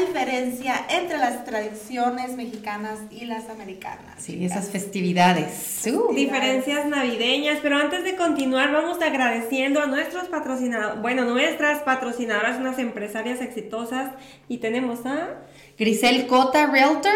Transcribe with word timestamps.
diferencia 0.00 0.86
entre 0.88 1.18
las 1.18 1.44
tradiciones 1.44 2.36
mexicanas 2.36 2.98
y 3.10 3.26
las 3.26 3.48
americanas. 3.48 4.14
Sí, 4.18 4.44
esas 4.44 4.70
festividades. 4.70 5.82
Diferencias 6.14 6.86
navideñas, 6.86 7.58
pero 7.62 7.76
antes 7.76 8.04
de 8.04 8.16
continuar 8.16 8.72
vamos 8.72 9.00
agradeciendo 9.02 9.80
a 9.80 9.86
nuestros 9.86 10.28
patrocinadores, 10.28 11.00
bueno, 11.00 11.24
nuestras 11.24 11.80
patrocinadoras, 11.80 12.58
unas 12.58 12.78
empresarias 12.78 13.40
exitosas 13.40 14.10
y 14.48 14.58
tenemos 14.58 15.06
a... 15.06 15.42
Grisel 15.78 16.26
Cota 16.26 16.66
Realtor. 16.66 17.12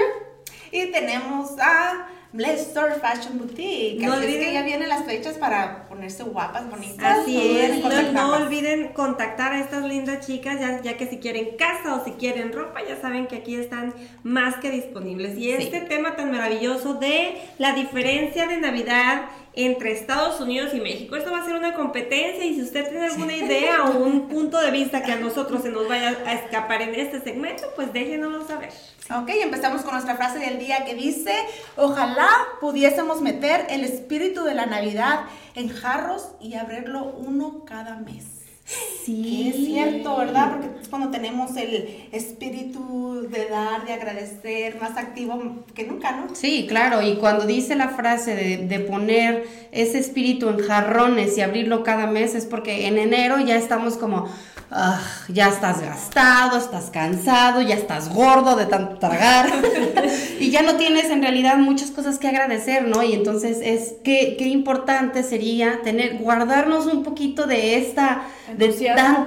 Y 0.71 0.87
tenemos 0.87 1.51
a 1.61 2.09
Blessor 2.35 3.01
Fashion 3.01 3.39
Boutique. 3.39 4.05
No 4.05 4.15
olviden 4.15 4.41
que 4.41 4.53
ya 4.53 4.65
vienen 4.65 4.89
las 4.89 5.05
fechas 5.05 5.39
para 5.39 5.85
ponerse 5.85 6.25
guapas, 6.25 6.69
bonitas. 6.69 7.21
Así 7.21 7.57
es. 7.57 8.13
No, 8.13 8.33
olviden 8.35 8.89
contactar 8.89 9.53
a 9.53 9.61
estas 9.61 9.85
lindas 9.85 10.27
chicas, 10.27 10.59
ya, 10.59 10.83
ya, 10.83 10.97
que 10.97 11.07
si 11.07 11.19
quieren 11.19 11.57
casa 11.57 11.95
o 11.95 12.05
si 12.05 12.11
quieren 12.13 12.53
ropa, 12.53 12.81
ya 12.83 13.01
saben 13.01 13.29
que 13.29 13.37
aquí 13.37 13.55
están 13.55 13.95
más 14.25 14.57
que 14.57 14.73
disponibles. 14.73 15.39
Y 15.39 15.53
este 15.53 15.83
tema 15.83 16.17
tan 16.17 16.33
maravilloso 16.33 16.95
de 16.95 17.41
la 17.59 17.73
diferencia 17.73 18.49
de 18.49 18.57
Navidad 18.57 19.27
entre 19.57 19.93
Estados 19.93 20.41
Unidos 20.41 20.75
y 20.75 20.81
México. 20.81 21.17
Esto 21.17 21.31
va 21.31 21.39
a 21.39 21.45
ser 21.45 21.55
una 21.55 21.75
competencia 21.75 22.45
y 22.45 22.55
si 22.55 22.63
usted 22.63 22.89
tiene 22.89 23.07
alguna 23.07 23.37
idea 23.37 23.85
o 23.85 23.99
un 23.99 24.29
punto 24.29 24.61
de 24.61 24.71
vista 24.71 25.03
que 25.03 25.13
a 25.13 25.17
nosotros 25.17 25.63
se 25.63 25.71
nos 25.71 25.89
vaya 25.89 26.17
a 26.27 26.35
escapar 26.35 26.83
en 26.83 26.95
este 26.95 27.21
segmento, 27.21 27.65
pues 27.77 27.93
déjenoslo 27.93 28.47
saber. 28.47 28.71
Ok, 29.11 29.29
empezamos 29.29 29.83
con 29.83 29.93
nuestra 29.93 30.17
frase 30.17 30.39
del 30.39 30.59
día 30.59 30.85
que 30.85 30.95
dice, 30.95 31.35
ojalá 31.77 32.29
pudiésemos 32.61 33.21
meter 33.21 33.67
el 33.69 33.85
espíritu 33.85 34.45
de 34.45 34.55
la 34.55 34.67
Navidad 34.67 35.27
en 35.55 35.69
jarros 35.69 36.31
y 36.41 36.55
abrirlo 36.55 37.05
uno 37.05 37.65
cada 37.67 37.97
mes. 37.97 38.34
Sí. 38.65 39.53
es 39.55 39.67
cierto, 39.67 40.17
¿verdad? 40.17 40.53
Porque 40.53 40.81
es 40.81 40.89
cuando 40.89 41.11
tenemos 41.11 41.55
el 41.57 42.09
espíritu 42.13 43.27
de 43.29 43.47
dar, 43.49 43.85
de 43.85 43.93
agradecer, 43.93 44.81
más 44.81 44.97
activo 44.97 45.65
que 45.75 45.85
nunca, 45.85 46.13
¿no? 46.13 46.35
Sí, 46.35 46.67
claro, 46.67 47.03
y 47.03 47.17
cuando 47.17 47.45
dice 47.47 47.75
la 47.75 47.91
frase 47.91 48.35
de, 48.35 48.57
de 48.57 48.81
poner 48.81 49.47
ese 49.73 49.99
espíritu 49.99 50.49
en 50.49 50.59
jarrones 50.59 51.37
y 51.37 51.43
abrirlo 51.43 51.83
cada 51.83 52.07
mes 52.07 52.35
es 52.35 52.47
porque 52.47 52.87
en 52.87 52.97
enero 52.97 53.39
ya 53.41 53.57
estamos 53.57 53.99
como 53.99 54.29
Ah, 54.77 55.01
ya 55.29 55.51
estás 55.51 55.81
gastado, 55.81 56.59
estás 56.59 56.91
cansado, 56.91 57.63
ya 57.63 57.77
estás 57.77 58.13
gordo 58.13 58.57
de 58.57 58.67
tanto 58.67 58.99
tragar 58.99 59.49
y 60.41 60.51
ya 60.51 60.63
no 60.63 60.75
tienes 60.75 61.11
en 61.11 61.23
realidad 61.23 61.59
muchas 61.59 61.93
cosas 61.93 62.19
que 62.19 62.27
agradecer, 62.27 62.89
¿no? 62.89 63.05
Y 63.05 63.13
entonces 63.13 63.59
es 63.63 63.95
qué, 64.03 64.35
qué 64.37 64.49
importante 64.49 65.23
sería 65.23 65.83
tener, 65.85 66.19
guardarnos 66.19 66.87
un 66.87 67.05
poquito 67.05 67.47
de 67.47 67.77
esta, 67.77 68.23
de, 68.59 68.73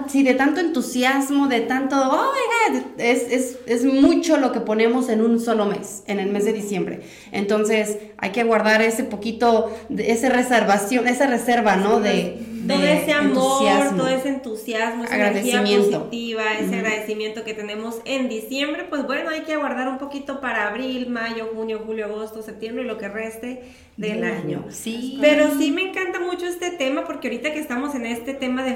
sí, 0.09 0.23
de 0.23 0.34
tanto 0.34 0.59
entusiasmo, 0.59 1.48
de 1.48 1.61
tanto, 1.61 1.95
oh 1.95 2.34
my 2.34 2.80
God, 2.80 3.00
es, 3.00 3.32
es, 3.32 3.58
es 3.67 3.86
mucho 3.86 4.36
lo 4.36 4.52
que 4.52 4.59
ponemos 4.59 5.08
en 5.08 5.22
un 5.22 5.39
solo 5.39 5.66
mes, 5.66 6.04
en 6.08 6.20
el 6.20 6.30
mes 6.30 6.44
de 6.44 6.52
diciembre. 6.52 7.04
Entonces 7.32 8.00
hay 8.17 8.32
que 8.32 8.44
guardar 8.44 8.82
ese 8.82 9.06
poquito, 9.06 9.73
esa 9.98 10.27
reservación, 10.27 11.08
esa 11.08 11.26
reserva, 11.26 11.77
¿no? 11.77 12.02
De 12.02 12.57
todo 12.67 12.83
ese 12.83 13.14
amor, 13.14 13.95
todo 13.95 14.08
ese 14.08 14.30
entusiasmo, 14.30 15.04
esa 15.04 15.16
energía 15.16 15.61
positiva, 15.61 16.54
ese 16.60 16.76
agradecimiento 16.76 17.44
que 17.44 17.54
tenemos 17.54 18.02
en 18.05 18.30
diciembre, 18.30 18.86
pues 18.89 19.05
bueno, 19.05 19.30
hay 19.30 19.42
que 19.42 19.54
aguardar 19.54 19.88
un 19.88 19.98
poquito 19.98 20.42
para 20.42 20.67
abril, 20.67 21.10
mayo, 21.10 21.50
junio, 21.54 21.82
julio, 21.86 22.06
agosto, 22.06 22.42
septiembre 22.42 22.83
y 22.83 22.88
lo 22.88 22.98
que 22.98 23.08
reste 23.08 23.64
del 23.98 24.23
año. 24.23 24.66
Sí. 24.70 25.17
Pero 25.20 25.58
sí 25.58 25.72
me 25.72 25.89
encanta 25.89 26.20
mucho 26.20 26.45
este 26.45 26.70
tema 26.70 27.06
porque 27.06 27.30
ahorita 27.30 27.52
que 27.52 27.60
estamos 27.60 27.95
en 27.95 28.06
este 28.06 28.36
tema 28.36 28.64
de 28.64 28.76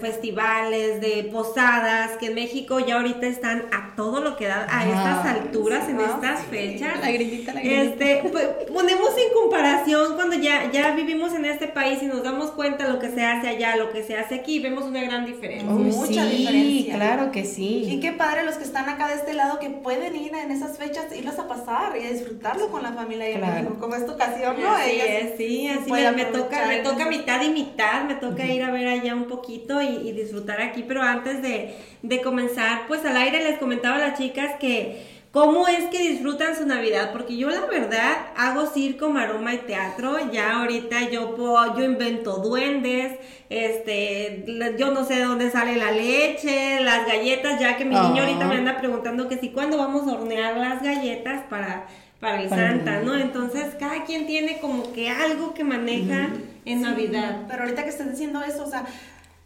festivales, 0.00 1.00
de 1.02 1.28
posadas, 1.30 2.12
que 2.18 2.26
en 2.26 2.34
México 2.34 2.80
ya 2.80 2.96
ahorita 2.96 3.26
están 3.26 3.66
a 3.72 3.94
todo 3.94 4.22
lo 4.22 4.36
que 4.36 4.46
da 4.46 4.66
a 4.70 4.88
estas 4.88 5.26
alturas, 5.26 5.88
en 5.88 6.00
estas 6.00 6.44
fechas. 6.46 6.98
La 7.00 7.10
grillita, 7.10 7.52
la 7.52 7.60
grillita. 7.60 7.82
Este, 7.82 8.28
pues, 8.30 8.48
ponemos 8.72 9.10
en 9.18 9.34
comparación 9.34 10.14
cuando 10.14 10.36
ya, 10.36 10.70
ya 10.72 10.94
vivimos 10.94 11.34
en 11.34 11.44
este 11.44 11.68
país 11.68 12.02
y 12.02 12.06
nos 12.06 12.22
damos 12.22 12.50
cuenta 12.52 12.75
lo 12.84 12.98
que 12.98 13.10
se 13.10 13.24
hace 13.24 13.48
allá, 13.48 13.76
lo 13.76 13.90
que 13.92 14.02
se 14.02 14.16
hace 14.16 14.36
aquí, 14.36 14.60
vemos 14.60 14.84
una 14.84 15.02
gran 15.02 15.26
diferencia. 15.26 15.68
Mucha 15.68 16.28
sí, 16.28 16.36
diferencia. 16.36 16.94
Claro 16.94 17.30
que 17.32 17.44
sí. 17.44 17.84
Y 17.88 18.00
qué 18.00 18.12
padre 18.12 18.44
los 18.44 18.56
que 18.56 18.64
están 18.64 18.88
acá 18.88 19.08
de 19.08 19.14
este 19.14 19.34
lado 19.34 19.58
que 19.58 19.70
pueden 19.70 20.16
ir 20.16 20.34
en 20.34 20.50
esas 20.50 20.78
fechas, 20.78 21.04
irlos 21.16 21.38
a 21.38 21.48
pasar 21.48 21.96
y 21.96 22.06
a 22.06 22.10
disfrutarlo 22.10 22.70
con 22.70 22.82
la 22.82 22.92
familia 22.92 23.30
y 23.30 23.34
claro. 23.34 23.76
como 23.78 23.94
ocasión, 23.94 24.56
¿no? 24.60 24.72
Así 24.72 25.00
es, 25.00 25.36
sí, 25.36 25.68
así 25.68 25.90
me, 25.90 26.24
toca, 26.26 26.66
me 26.66 26.78
toca 26.78 27.06
mitad 27.06 27.42
y 27.42 27.50
mitad, 27.50 28.04
me 28.04 28.14
toca 28.14 28.44
ir 28.46 28.62
a 28.62 28.70
ver 28.70 28.86
allá 28.88 29.14
un 29.14 29.26
poquito 29.26 29.80
y, 29.82 30.12
disfrutar 30.12 30.60
aquí, 30.62 30.84
pero 30.86 31.02
antes 31.02 31.42
de, 31.42 31.74
de 32.02 32.20
comenzar, 32.22 32.86
pues 32.88 33.04
al 33.04 33.16
aire 33.16 33.42
les 33.42 33.58
comentaba 33.58 33.96
a 33.96 33.98
las 33.98 34.18
chicas 34.18 34.56
que 34.58 35.15
¿Cómo 35.36 35.68
es 35.68 35.84
que 35.90 35.98
disfrutan 35.98 36.56
su 36.56 36.64
Navidad? 36.64 37.12
Porque 37.12 37.36
yo 37.36 37.50
la 37.50 37.66
verdad 37.66 38.28
hago 38.38 38.64
circo, 38.64 39.10
maroma 39.10 39.52
y 39.52 39.58
teatro. 39.58 40.32
Ya 40.32 40.60
ahorita 40.60 41.10
yo 41.10 41.34
puedo, 41.34 41.76
yo 41.76 41.84
invento 41.84 42.38
duendes, 42.38 43.18
este, 43.50 44.46
yo 44.78 44.92
no 44.92 45.04
sé 45.04 45.16
de 45.16 45.24
dónde 45.24 45.50
sale 45.50 45.76
la 45.76 45.90
leche, 45.90 46.80
las 46.80 47.06
galletas, 47.06 47.60
ya 47.60 47.76
que 47.76 47.84
mi 47.84 47.94
niño 47.94 48.22
ahorita 48.22 48.46
me 48.46 48.54
anda 48.54 48.78
preguntando 48.78 49.28
que 49.28 49.36
si 49.36 49.50
cuándo 49.50 49.76
vamos 49.76 50.08
a 50.08 50.12
hornear 50.12 50.56
las 50.56 50.82
galletas 50.82 51.44
para 51.50 51.86
para 52.18 52.40
el 52.40 52.48
Santa, 52.48 53.02
¿no? 53.02 53.14
Entonces 53.14 53.74
cada 53.78 54.04
quien 54.04 54.26
tiene 54.26 54.58
como 54.58 54.90
que 54.94 55.10
algo 55.10 55.52
que 55.52 55.64
maneja 55.64 56.30
en 56.64 56.80
Navidad. 56.80 57.42
Pero 57.46 57.64
ahorita 57.64 57.84
que 57.84 57.90
estás 57.90 58.10
diciendo 58.10 58.42
eso, 58.42 58.64
o 58.64 58.70
sea, 58.70 58.86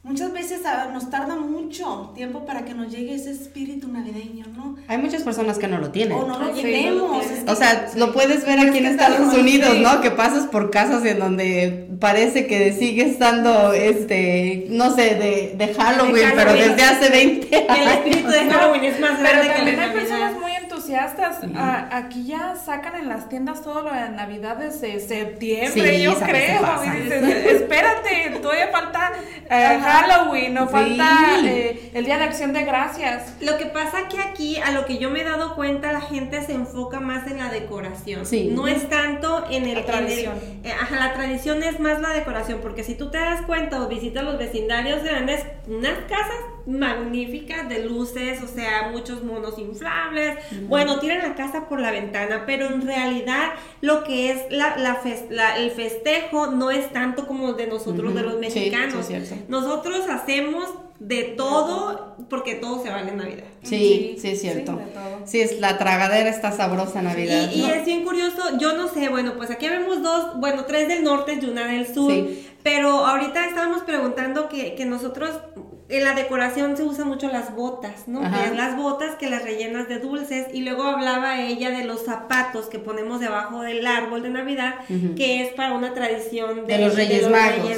muchas 0.03 0.33
veces 0.33 0.62
ah, 0.65 0.88
nos 0.93 1.11
tarda 1.11 1.37
mucho 1.37 2.12
tiempo 2.15 2.47
para 2.47 2.65
que 2.65 2.75
nos 2.75 2.91
llegue 2.91 3.15
ese 3.15 3.31
espíritu 3.31 3.88
navideño, 3.88 4.47
¿no? 4.56 4.77
Hay 4.88 4.99
muchas 4.99 5.22
personas 5.22 5.59
que 5.59 5.69
no 5.69 5.78
lo 5.78 5.91
tienen. 5.91 6.19
O 6.19 6.27
no 6.27 6.38
lo 6.38 6.50
tenemos. 6.50 7.25
o 7.47 7.55
sea, 7.56 7.91
lo 7.97 8.12
puedes 8.12 8.47
ver 8.47 8.59
aquí 8.59 8.78
en 8.78 8.87
Estados 8.87 9.34
Unidos, 9.34 9.77
¿no? 9.78 10.00
Que 10.00 10.11
pasas 10.11 10.47
por 10.47 10.71
casas 10.71 11.05
en 11.05 11.19
donde 11.19 11.88
parece 12.00 12.47
que 12.47 12.72
sigue 12.72 13.03
estando, 13.03 13.72
este, 13.72 14.66
no 14.71 14.94
sé, 14.94 15.15
de, 15.15 15.55
de, 15.56 15.75
Halloween, 15.75 16.32
pero 16.34 16.55
desde 16.55 16.82
hace 16.82 17.11
20 17.11 17.56
años. 17.56 17.78
El 17.78 17.88
espíritu 17.88 18.31
de 18.31 18.50
Halloween 18.50 18.84
es 18.84 19.00
más 19.00 19.21
grande 19.21 19.49
que 19.49 19.81
hay 19.81 19.93
personas 19.93 20.34
muy 20.41 20.50
entusiastas. 20.91 21.39
aquí 21.93 22.27
ya 22.27 22.55
sacan 22.56 22.97
en 22.97 23.09
las 23.09 23.28
tiendas 23.28 23.62
todo 23.62 23.83
lo 23.83 23.93
de 23.93 24.11
Navidades 24.11 24.81
de 24.81 24.99
septiembre, 25.01 26.01
yo 26.01 26.15
creo. 26.19 26.83
espérate, 26.83 28.39
todavía 28.41 28.69
falta 28.69 29.12
eh, 29.49 29.81
Halloween, 29.83 30.55
no 30.55 30.69
falta 30.69 31.39
eh, 31.45 31.91
el 31.95 32.05
Día 32.05 32.19
de 32.19 32.25
Acción 32.25 32.53
de 32.53 32.65
Gracias. 32.65 33.34
Lo 33.41 33.56
que 33.56 33.67
pasa 33.67 34.09
que 34.09 34.21
aquí, 34.21 34.56
a 34.59 34.71
lo 34.73 34.84
que 34.84 34.99
yo 34.99 35.11
me 35.11 35.21
he 35.21 35.25
dado 35.25 35.55
cuenta, 35.55 35.93
la 35.93 36.00
gente 36.00 36.43
se 36.43 36.53
enfoca 36.53 37.00
más 37.00 37.27
en 37.27 37.39
la 37.39 37.50
decoración. 37.50 38.23
No 38.55 38.67
es 38.67 38.89
tanto 38.89 39.47
en 39.50 39.67
el... 39.67 39.81
La 39.81 39.87
tradición. 39.87 40.34
Eh, 40.65 40.73
la 40.91 41.12
tradición 41.15 41.62
es 41.62 41.81
más 41.81 42.00
la 42.00 42.11
decoración, 42.11 42.61
porque 42.61 42.84
si 42.84 42.95
tú 42.95 43.11
te 43.11 43.19
das 43.19 43.43
cuenta 43.43 43.81
o 43.83 43.89
visitas 43.89 44.25
los 44.25 44.39
vecindarios 44.39 45.03
grandes, 45.03 45.45
unas 45.67 45.99
casas 46.09 46.37
magníficas 46.70 47.69
de 47.69 47.84
luces, 47.84 48.43
o 48.43 48.46
sea, 48.46 48.90
muchos 48.93 49.22
monos 49.22 49.58
inflables. 49.58 50.38
Bueno, 50.69 50.99
tiran 50.99 51.19
la 51.19 51.34
casa 51.34 51.69
por 51.69 51.81
la 51.81 51.90
ventana, 51.90 52.44
pero 52.46 52.67
en 52.67 52.82
realidad 52.82 53.50
lo 53.81 54.05
que 54.05 54.31
es 54.31 54.40
la, 54.50 54.76
la, 54.76 55.56
el 55.56 55.70
festejo 55.72 56.49
no 56.49 56.70
es 56.70 56.93
tanto 56.93 57.26
como 57.26 57.52
de 57.52 57.67
nosotros, 57.67 58.14
de 58.14 58.22
los 58.22 58.38
mexicanos. 58.38 59.08
nosotros 59.49 60.08
hacemos 60.08 60.69
de 61.00 61.22
todo 61.37 62.14
porque 62.28 62.55
todo 62.55 62.82
se 62.82 62.90
vale 62.90 63.11
en 63.11 63.16
Navidad. 63.16 63.44
Sí, 63.62 64.16
sí, 64.20 64.28
es 64.28 64.40
cierto. 64.40 64.78
Sí, 65.25 65.40
es 65.40 65.58
la 65.58 65.78
tragadera 65.78 66.28
está 66.28 66.52
sabrosa 66.52 67.00
en 67.00 67.06
Navidad. 67.06 67.50
Y, 67.52 67.64
es 67.64 67.84
bien 67.87 68.05
curioso, 68.05 68.58
yo 68.58 68.76
no 68.76 68.87
sé, 68.87 69.08
bueno, 69.08 69.34
pues 69.37 69.50
aquí 69.50 69.69
vemos 69.69 70.02
dos, 70.02 70.38
bueno, 70.38 70.66
tres 70.66 70.88
del 70.88 71.02
norte 71.02 71.38
y 71.40 71.44
una 71.46 71.66
del 71.66 71.93
sur, 71.93 72.12
pero 72.62 73.06
ahorita 73.06 73.46
estábamos 73.49 73.82
preguntando 73.82 74.49
que, 74.49 74.75
que 74.75 74.84
nosotros 74.84 75.31
en 75.90 76.04
la 76.04 76.14
decoración 76.14 76.76
se 76.76 76.84
usan 76.84 77.08
mucho 77.08 77.28
las 77.28 77.54
botas, 77.54 78.06
¿no? 78.06 78.22
las 78.22 78.76
botas 78.76 79.16
que 79.16 79.28
las 79.28 79.42
rellenas 79.42 79.88
de 79.88 79.98
dulces 79.98 80.46
y 80.52 80.62
luego 80.62 80.84
hablaba 80.84 81.40
ella 81.40 81.70
de 81.70 81.84
los 81.84 82.04
zapatos 82.04 82.66
que 82.66 82.78
ponemos 82.78 83.20
debajo 83.20 83.62
del 83.62 83.87
árbol 83.87 84.22
de 84.22 84.31
Navidad, 84.31 84.75
que 85.16 85.42
es 85.42 85.52
para 85.54 85.75
una 85.75 85.92
tradición 85.92 86.66
de, 86.66 86.78
los, 86.78 86.94
Reyes, 86.94 87.28
Magos. 87.28 87.70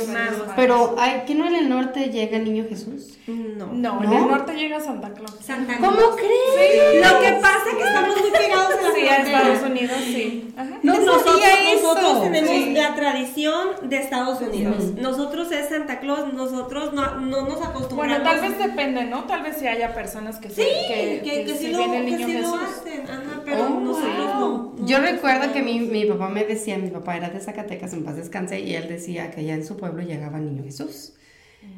Pero, 0.57 0.95
¿hay, 0.99 1.23
¿que 1.27 1.35
no 1.35 1.47
en 1.47 1.55
el 1.55 1.69
norte 1.69 2.11
llega 2.11 2.37
el 2.37 2.45
Niño 2.45 2.67
Jesús? 2.69 3.19
No. 3.27 3.73
No, 3.73 4.05
en 4.05 4.13
el 4.13 4.29
norte 4.29 4.55
llega 4.55 4.81
Santa 4.81 5.13
Claus. 5.15 5.37
Santa 5.41 5.79
Claus. 5.79 5.95
¿Cómo 5.95 6.17
crees? 6.17 7.07
Lo 7.07 7.21
que 7.21 7.33
pasa 7.41 7.65
es 7.71 7.77
que 7.77 7.85
estamos 7.85 8.21
muy 8.21 8.31
pegados 8.31 8.73
a 8.79 8.83
la 8.83 8.93
Sí, 8.93 9.09
a 9.09 9.17
Estados 9.17 9.63
Unidos, 9.63 9.97
sí. 10.05 10.55
No, 10.83 10.99
nosotros, 11.01 11.41
nosotros 11.75 12.23
tenemos 12.25 12.69
la 12.77 12.95
tradición 12.95 13.69
de 13.83 13.97
Estados 13.97 14.41
Unidos. 14.41 14.93
Nosotros 14.97 15.51
es 15.53 15.69
Santa 15.69 16.01
Claus, 16.01 16.33
nosotros 16.33 16.93
no, 16.93 17.21
no 17.21 17.43
nos 17.47 17.63
acostumbramos 17.63 18.02
Bueno, 18.07 18.23
tal 18.23 18.41
vez 18.41 18.59
depende, 18.59 19.05
¿no? 19.05 19.25
Tal 19.25 19.43
vez 19.43 19.57
si 19.57 19.67
haya 19.67 19.95
personas 19.95 20.39
que 20.39 20.51
sí, 20.51 20.63
que, 20.89 21.21
que, 21.23 21.45
que, 21.45 21.57
sí, 21.57 21.69
lo, 21.69 21.85
el 21.85 22.05
niño 22.05 22.19
que 22.19 22.25
sí 22.25 22.39
lo 22.39 22.55
hacen. 22.57 23.03
Ajá, 23.09 23.43
pero 23.45 23.67
oh, 23.67 23.81
nosotros 23.81 24.17
no, 24.17 24.87
Yo 24.87 24.99
recuerdo 24.99 25.53
que 25.53 25.63
mi, 25.63 25.81
mi 25.81 26.05
papá 26.05 26.29
me 26.29 26.45
decía, 26.45 26.79
mi 26.79 26.91
papá 26.91 27.17
era 27.17 27.31
de 27.31 27.39
Zacatecas, 27.41 27.93
en 27.93 28.05
paz 28.05 28.17
descanse, 28.17 28.61
y 28.61 28.75
él 28.75 28.89
decía 28.89 29.31
que 29.31 29.45
ya 29.45 29.55
en 29.55 29.65
su 29.65 29.77
pueblo 29.77 30.03
llegaba 30.03 30.41
Niño 30.41 30.65
Jesús. 30.65 31.15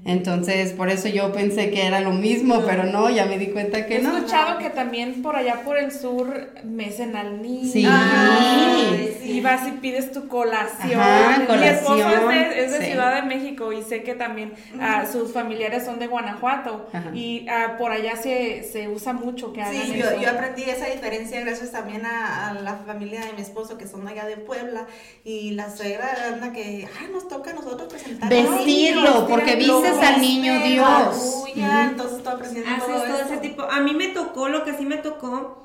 Entonces, 0.05 0.73
por 0.73 0.91
eso 0.91 1.09
yo 1.09 1.33
pensé 1.33 1.71
que 1.71 1.87
era 1.87 2.01
lo 2.01 2.11
mismo, 2.11 2.63
pero 2.67 2.85
no, 2.85 3.09
ya 3.09 3.25
me 3.25 3.39
di 3.39 3.49
cuenta 3.49 3.87
que 3.87 4.01
no. 4.01 4.13
He 4.15 4.19
escuchado 4.19 4.59
que 4.59 4.69
también 4.69 5.23
por 5.23 5.35
allá 5.35 5.63
por 5.65 5.79
el 5.79 5.93
sur 5.93 6.51
mecen 6.63 7.17
al 7.17 7.41
niño. 7.41 7.71
Sí. 7.73 7.87
Y 9.25 9.41
vas 9.41 9.67
y 9.67 9.73
pides 9.73 10.13
tu 10.13 10.29
colación. 10.29 11.01
Mi 11.59 11.67
esposo 11.67 12.31
es 12.31 12.73
de, 12.73 12.85
Ciudad 12.85 13.15
de 13.15 13.23
México 13.23 13.73
y 13.73 13.83
sé 13.83 14.03
que 14.03 14.15
también 14.15 14.53
ah, 14.79 15.07
sus 15.11 15.33
familiares 15.33 15.87
son 15.87 15.99
de 15.99 16.07
Guanajuato. 16.07 16.87
Y 17.15 17.47
uh, 17.49 17.79
por 17.79 17.91
allá 17.91 18.17
se, 18.17 18.63
se, 18.63 18.89
usa 18.89 19.15
mucho 19.15 19.53
que 19.55 19.63
hagan 19.63 19.75
Sí, 19.75 19.95
yo, 19.97 20.21
yo, 20.21 20.31
aprendí 20.31 20.65
esa 20.65 20.87
diferencia 20.87 21.41
gracias 21.41 21.73
también 21.73 22.05
a, 22.05 22.51
a, 22.51 22.55
la 22.55 22.77
familia 22.87 23.25
de 23.25 23.33
mi 23.33 23.41
esposo 23.41 23.79
que 23.79 23.87
son 23.87 24.07
allá 24.07 24.27
de 24.27 24.37
Puebla. 24.37 24.87
Y 25.25 25.53
la 25.53 25.75
suegra 25.75 26.15
anda 26.29 26.53
que, 26.53 26.87
ah, 26.87 27.09
nos 27.11 27.27
toca 27.29 27.53
a 27.53 27.55
nosotros 27.55 27.89
presentar. 27.89 28.29
Vestirlo, 28.29 29.27
porque 29.27 29.57
viste 29.57 29.74
al 29.83 30.21
niño 30.21 30.59
Dios. 30.65 31.45
Entonces 31.57 32.23
todo 32.23 32.43
ese 32.43 33.37
tipo. 33.39 33.63
A 33.63 33.81
mí 33.81 33.95
me 33.95 34.09
tocó, 34.09 34.49
lo 34.49 34.65
que 34.65 34.75
sí 34.75 34.85
me 34.85 34.99
tocó, 34.99 35.65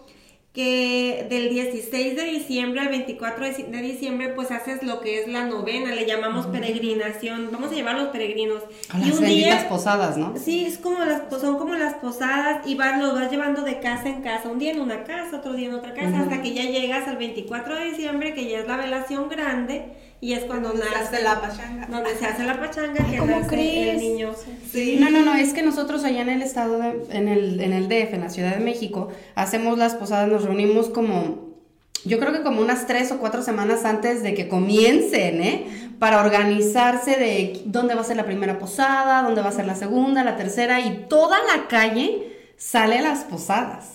que 0.53 1.27
del 1.29 1.49
16 1.49 2.15
de 2.15 2.23
diciembre 2.23 2.81
al 2.81 2.89
24 2.89 3.45
de 3.45 3.81
diciembre, 3.81 4.29
pues 4.29 4.49
haces 4.49 4.81
lo 4.81 4.99
que 4.99 5.21
es 5.21 5.27
la 5.27 5.45
novena, 5.45 5.93
le 5.93 6.05
llamamos 6.05 6.47
peregrinación. 6.47 7.49
Vamos 7.51 7.71
a 7.71 7.75
llevar 7.75 7.95
los 7.95 8.07
peregrinos. 8.09 8.63
A 8.89 8.99
y 8.99 9.45
las 9.45 9.65
posadas, 9.65 10.17
¿no? 10.17 10.33
Sí, 10.37 10.65
es 10.65 10.79
como 10.79 11.05
las, 11.05 11.23
son 11.39 11.57
como 11.57 11.75
las 11.75 11.95
posadas 11.95 12.65
y 12.65 12.75
vas, 12.75 12.99
los 12.99 13.13
vas 13.13 13.29
llevando 13.29 13.61
de 13.61 13.79
casa 13.79 14.09
en 14.09 14.21
casa. 14.21 14.49
Un 14.49 14.57
día 14.57 14.71
en 14.71 14.81
una 14.81 15.03
casa, 15.03 15.37
otro 15.37 15.53
día 15.53 15.67
en 15.67 15.75
otra 15.75 15.93
casa, 15.93 16.21
hasta 16.21 16.41
que 16.41 16.53
ya 16.53 16.63
llegas 16.63 17.07
al 17.07 17.17
24 17.17 17.75
de 17.75 17.85
diciembre, 17.85 18.33
que 18.33 18.49
ya 18.49 18.59
es 18.59 18.67
la 18.67 18.77
velación 18.77 19.29
grande 19.29 19.85
y 20.21 20.33
es 20.33 20.43
cuando 20.45 20.73
se 20.75 20.83
hace 20.83 21.23
la 21.23 21.39
pachanga. 21.39 21.87
Donde 21.87 22.15
se 22.17 22.25
hace 22.25 22.43
la 22.43 22.59
pachanga 22.59 23.05
que 23.05 23.19
nace 23.21 23.91
el 23.91 23.97
niño. 23.97 24.31
Sí. 24.69 24.97
No, 24.99 25.09
no, 25.09 25.23
no, 25.23 25.33
es 25.35 25.53
que 25.53 25.61
nosotros 25.61 26.03
allá 26.03 26.21
en 26.21 26.29
el 26.29 26.41
estado, 26.41 26.79
de, 26.79 27.05
en, 27.11 27.27
el, 27.29 27.61
en 27.61 27.71
el 27.71 27.87
DF, 27.87 28.13
en 28.13 28.21
la 28.21 28.29
Ciudad 28.29 28.55
de 28.55 28.63
México, 28.63 29.09
hacemos 29.35 29.77
las 29.77 29.95
posadas, 29.95 30.27
nos 30.27 30.43
reunimos 30.43 30.89
como, 30.89 31.55
yo 32.03 32.19
creo 32.19 32.33
que 32.33 32.43
como 32.43 32.61
unas 32.61 32.85
tres 32.85 33.11
o 33.11 33.19
cuatro 33.19 33.41
semanas 33.41 33.85
antes 33.85 34.21
de 34.21 34.33
que 34.33 34.49
comiencen, 34.49 35.41
¿eh? 35.41 35.65
Para 35.99 36.21
organizarse 36.21 37.11
de 37.11 37.61
dónde 37.65 37.95
va 37.95 38.01
a 38.01 38.05
ser 38.05 38.17
la 38.17 38.25
primera 38.25 38.59
posada, 38.59 39.21
dónde 39.21 39.41
va 39.41 39.49
a 39.49 39.53
ser 39.53 39.65
la 39.65 39.75
segunda, 39.75 40.23
la 40.23 40.35
tercera, 40.35 40.81
y 40.81 41.05
toda 41.09 41.37
la 41.43 41.67
calle 41.67 42.29
sale 42.59 42.97
a 42.97 43.01
las 43.01 43.23
posadas. 43.23 43.93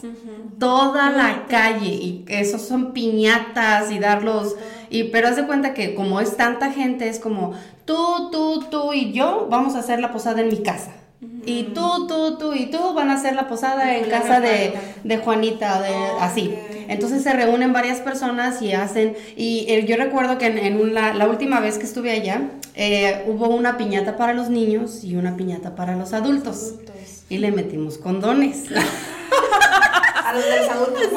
Toda 0.58 1.10
la 1.10 1.46
calle. 1.46 1.88
Y 1.88 2.24
esos 2.28 2.62
son 2.62 2.92
piñatas 2.92 3.92
y 3.92 3.98
darlos. 3.98 4.56
Y, 4.94 5.04
pero 5.04 5.26
haz 5.26 5.34
de 5.34 5.44
cuenta 5.44 5.74
que 5.74 5.96
como 5.96 6.20
es 6.20 6.36
tanta 6.36 6.70
gente, 6.70 7.08
es 7.08 7.18
como 7.18 7.52
tú, 7.84 8.30
tú, 8.30 8.64
tú 8.70 8.92
y 8.92 9.10
yo 9.10 9.48
vamos 9.50 9.74
a 9.74 9.80
hacer 9.80 9.98
la 9.98 10.12
posada 10.12 10.40
en 10.40 10.48
mi 10.48 10.62
casa. 10.62 10.92
Y 11.44 11.64
tú, 11.74 12.06
tú, 12.06 12.38
tú 12.38 12.52
y 12.52 12.66
tú 12.66 12.94
van 12.94 13.10
a 13.10 13.14
hacer 13.14 13.34
la 13.34 13.48
posada 13.48 13.96
en 13.96 14.08
casa 14.08 14.40
de, 14.40 14.72
de 15.02 15.18
Juanita, 15.18 15.82
de, 15.82 15.92
así. 16.20 16.54
Entonces 16.86 17.24
se 17.24 17.32
reúnen 17.32 17.72
varias 17.72 17.98
personas 17.98 18.62
y 18.62 18.72
hacen, 18.72 19.16
y 19.36 19.66
eh, 19.68 19.84
yo 19.84 19.96
recuerdo 19.96 20.38
que 20.38 20.46
en, 20.46 20.94
la, 20.94 21.12
la, 21.12 21.26
última 21.26 21.58
vez 21.58 21.76
que 21.78 21.86
estuve 21.86 22.12
allá, 22.12 22.50
eh, 22.76 23.24
hubo 23.26 23.48
una 23.48 23.76
piñata 23.76 24.16
para 24.16 24.32
los 24.32 24.48
niños 24.48 25.02
y 25.02 25.16
una 25.16 25.36
piñata 25.36 25.74
para 25.74 25.96
los 25.96 26.12
adultos 26.12 26.74
y 27.28 27.38
le 27.38 27.50
metimos 27.50 27.98
condones. 27.98 28.66
A 30.24 30.32
los 30.32 30.44
de 30.44 30.56
los 30.56 30.68
adultos. 30.68 31.08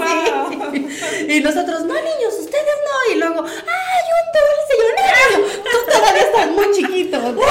Y 1.28 1.42
nosotros, 1.42 1.84
no 1.84 1.94
niños, 1.94 2.34
ustedes 2.40 2.78
no. 2.86 3.14
Y 3.14 3.18
luego, 3.18 3.44
¡ay, 3.46 4.06
un 4.18 4.26
dulce! 4.36 4.74
Y 4.74 4.80
yo, 4.82 4.88
no, 5.64 5.72
tú 5.72 5.92
todavía 5.92 6.22
estás 6.22 6.52
muy 6.52 6.72
chiquito. 6.72 7.18
¡Un 7.18 7.36
globo! 7.36 7.46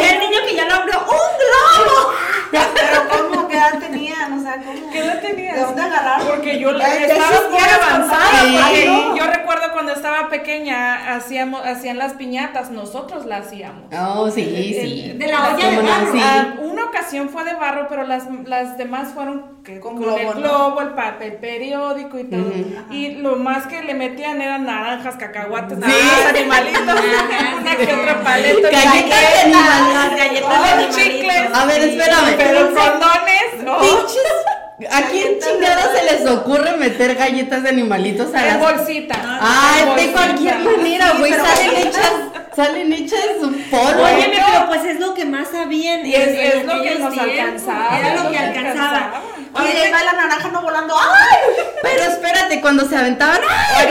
Y 0.00 0.04
el 0.04 0.20
niño 0.20 0.38
que 0.46 0.54
ya 0.54 0.64
lo 0.66 0.74
abrió, 0.74 0.98
¡un 1.00 1.30
globo! 1.40 2.12
Pero 2.74 3.08
¿cómo? 3.08 3.48
¿Qué 3.48 3.56
edad 3.56 3.78
tenían? 3.78 4.38
O 4.38 4.42
sea, 4.42 4.56
¿cómo? 4.56 4.90
¿Qué 4.90 4.98
edad 4.98 5.20
tenían? 5.20 5.54
¿De 5.54 5.60
dónde 5.62 5.82
agarrar? 5.82 6.22
Porque 6.26 6.58
yo 6.58 6.72
la, 6.72 6.94
estaba 6.96 7.48
muy 7.50 7.58
avanzada. 7.58 8.72
Yo 9.16 9.26
recuerdo 9.26 9.72
cuando 9.72 9.92
estaba 9.92 10.28
pequeña, 10.28 11.14
hacíamos, 11.14 11.64
hacían 11.64 11.98
las 11.98 12.14
piñatas, 12.14 12.70
nosotros 12.70 13.26
las 13.26 13.46
hacíamos. 13.46 13.84
Oh, 13.92 14.30
sí, 14.30 14.44
sí. 14.44 15.12
De 15.16 15.26
la 15.26 15.54
olla 15.54 15.70
de 15.70 15.76
barro. 15.76 16.12
Ah, 16.20 16.54
una 16.60 16.84
ocasión 16.86 17.28
fue 17.28 17.44
de 17.44 17.54
barro, 17.54 17.86
pero 17.88 18.04
las, 18.04 18.24
las 18.44 18.78
demás 18.78 19.12
fueron 19.14 19.57
que, 19.68 19.80
con, 19.80 19.96
globo, 19.96 20.16
el 20.16 20.32
globo, 20.32 20.80
el 20.80 20.90
papel 20.90 21.34
periódico 21.34 22.18
y 22.18 22.24
todo. 22.24 22.50
Y 22.90 23.16
lo 23.16 23.36
más 23.36 23.66
que 23.66 23.82
le 23.82 23.92
metían 23.92 24.40
eran 24.40 24.64
naranjas, 24.64 25.16
cacahuates, 25.16 25.76
naranjas, 25.76 26.26
animalitos, 26.30 26.82
una 27.60 27.76
que 27.76 27.92
otra 27.92 28.24
paleta. 28.24 28.70
Galletas 28.70 29.20
de 29.20 29.40
animalitos. 29.44 30.16
Galletas 30.16 30.62
de 30.62 30.70
animalitos. 30.70 31.58
A 31.58 31.66
ver, 31.66 31.82
espérame. 31.82 32.34
Pero 32.38 32.60
condones, 32.68 33.48
Pinches 33.80 34.90
¿A 34.90 35.02
quién 35.10 35.38
chingada 35.40 35.90
se 35.92 36.04
les 36.04 36.26
ocurre 36.30 36.76
meter 36.76 37.16
galletas 37.16 37.64
de 37.64 37.68
animalitos 37.68 38.32
a 38.32 38.46
las... 38.46 38.60
bolsita. 38.60 39.16
Ay, 39.40 40.06
de 40.06 40.12
cualquier 40.12 40.60
manera, 40.60 41.14
güey, 41.18 41.32
salen 41.32 41.76
hechas, 41.76 42.12
salen 42.54 42.92
hechas 42.92 43.20
su 43.40 43.50
polvo. 43.70 44.04
Oye, 44.04 44.30
pero 44.32 44.66
pues 44.68 44.84
es 44.84 45.00
lo 45.00 45.14
que 45.14 45.24
más 45.24 45.48
sabían. 45.48 46.06
Y 46.06 46.14
es, 46.14 46.54
es 46.54 46.64
lo 46.64 46.80
que 46.80 46.94
nos 46.94 47.18
alcanzaba. 47.18 47.98
Era 47.98 48.22
lo 48.22 48.30
que 48.30 48.38
alcanzaba. 48.38 49.22
Oye, 49.54 49.80
ahí 49.80 49.92
va 49.92 50.04
la 50.04 50.12
naranja 50.12 50.50
no 50.50 50.62
volando. 50.62 50.94
¡Ay! 50.96 51.64
Pero 51.82 52.02
espérate, 52.02 52.60
cuando 52.60 52.88
se 52.88 52.96
aventaban, 52.96 53.40
¡ay! 53.48 53.86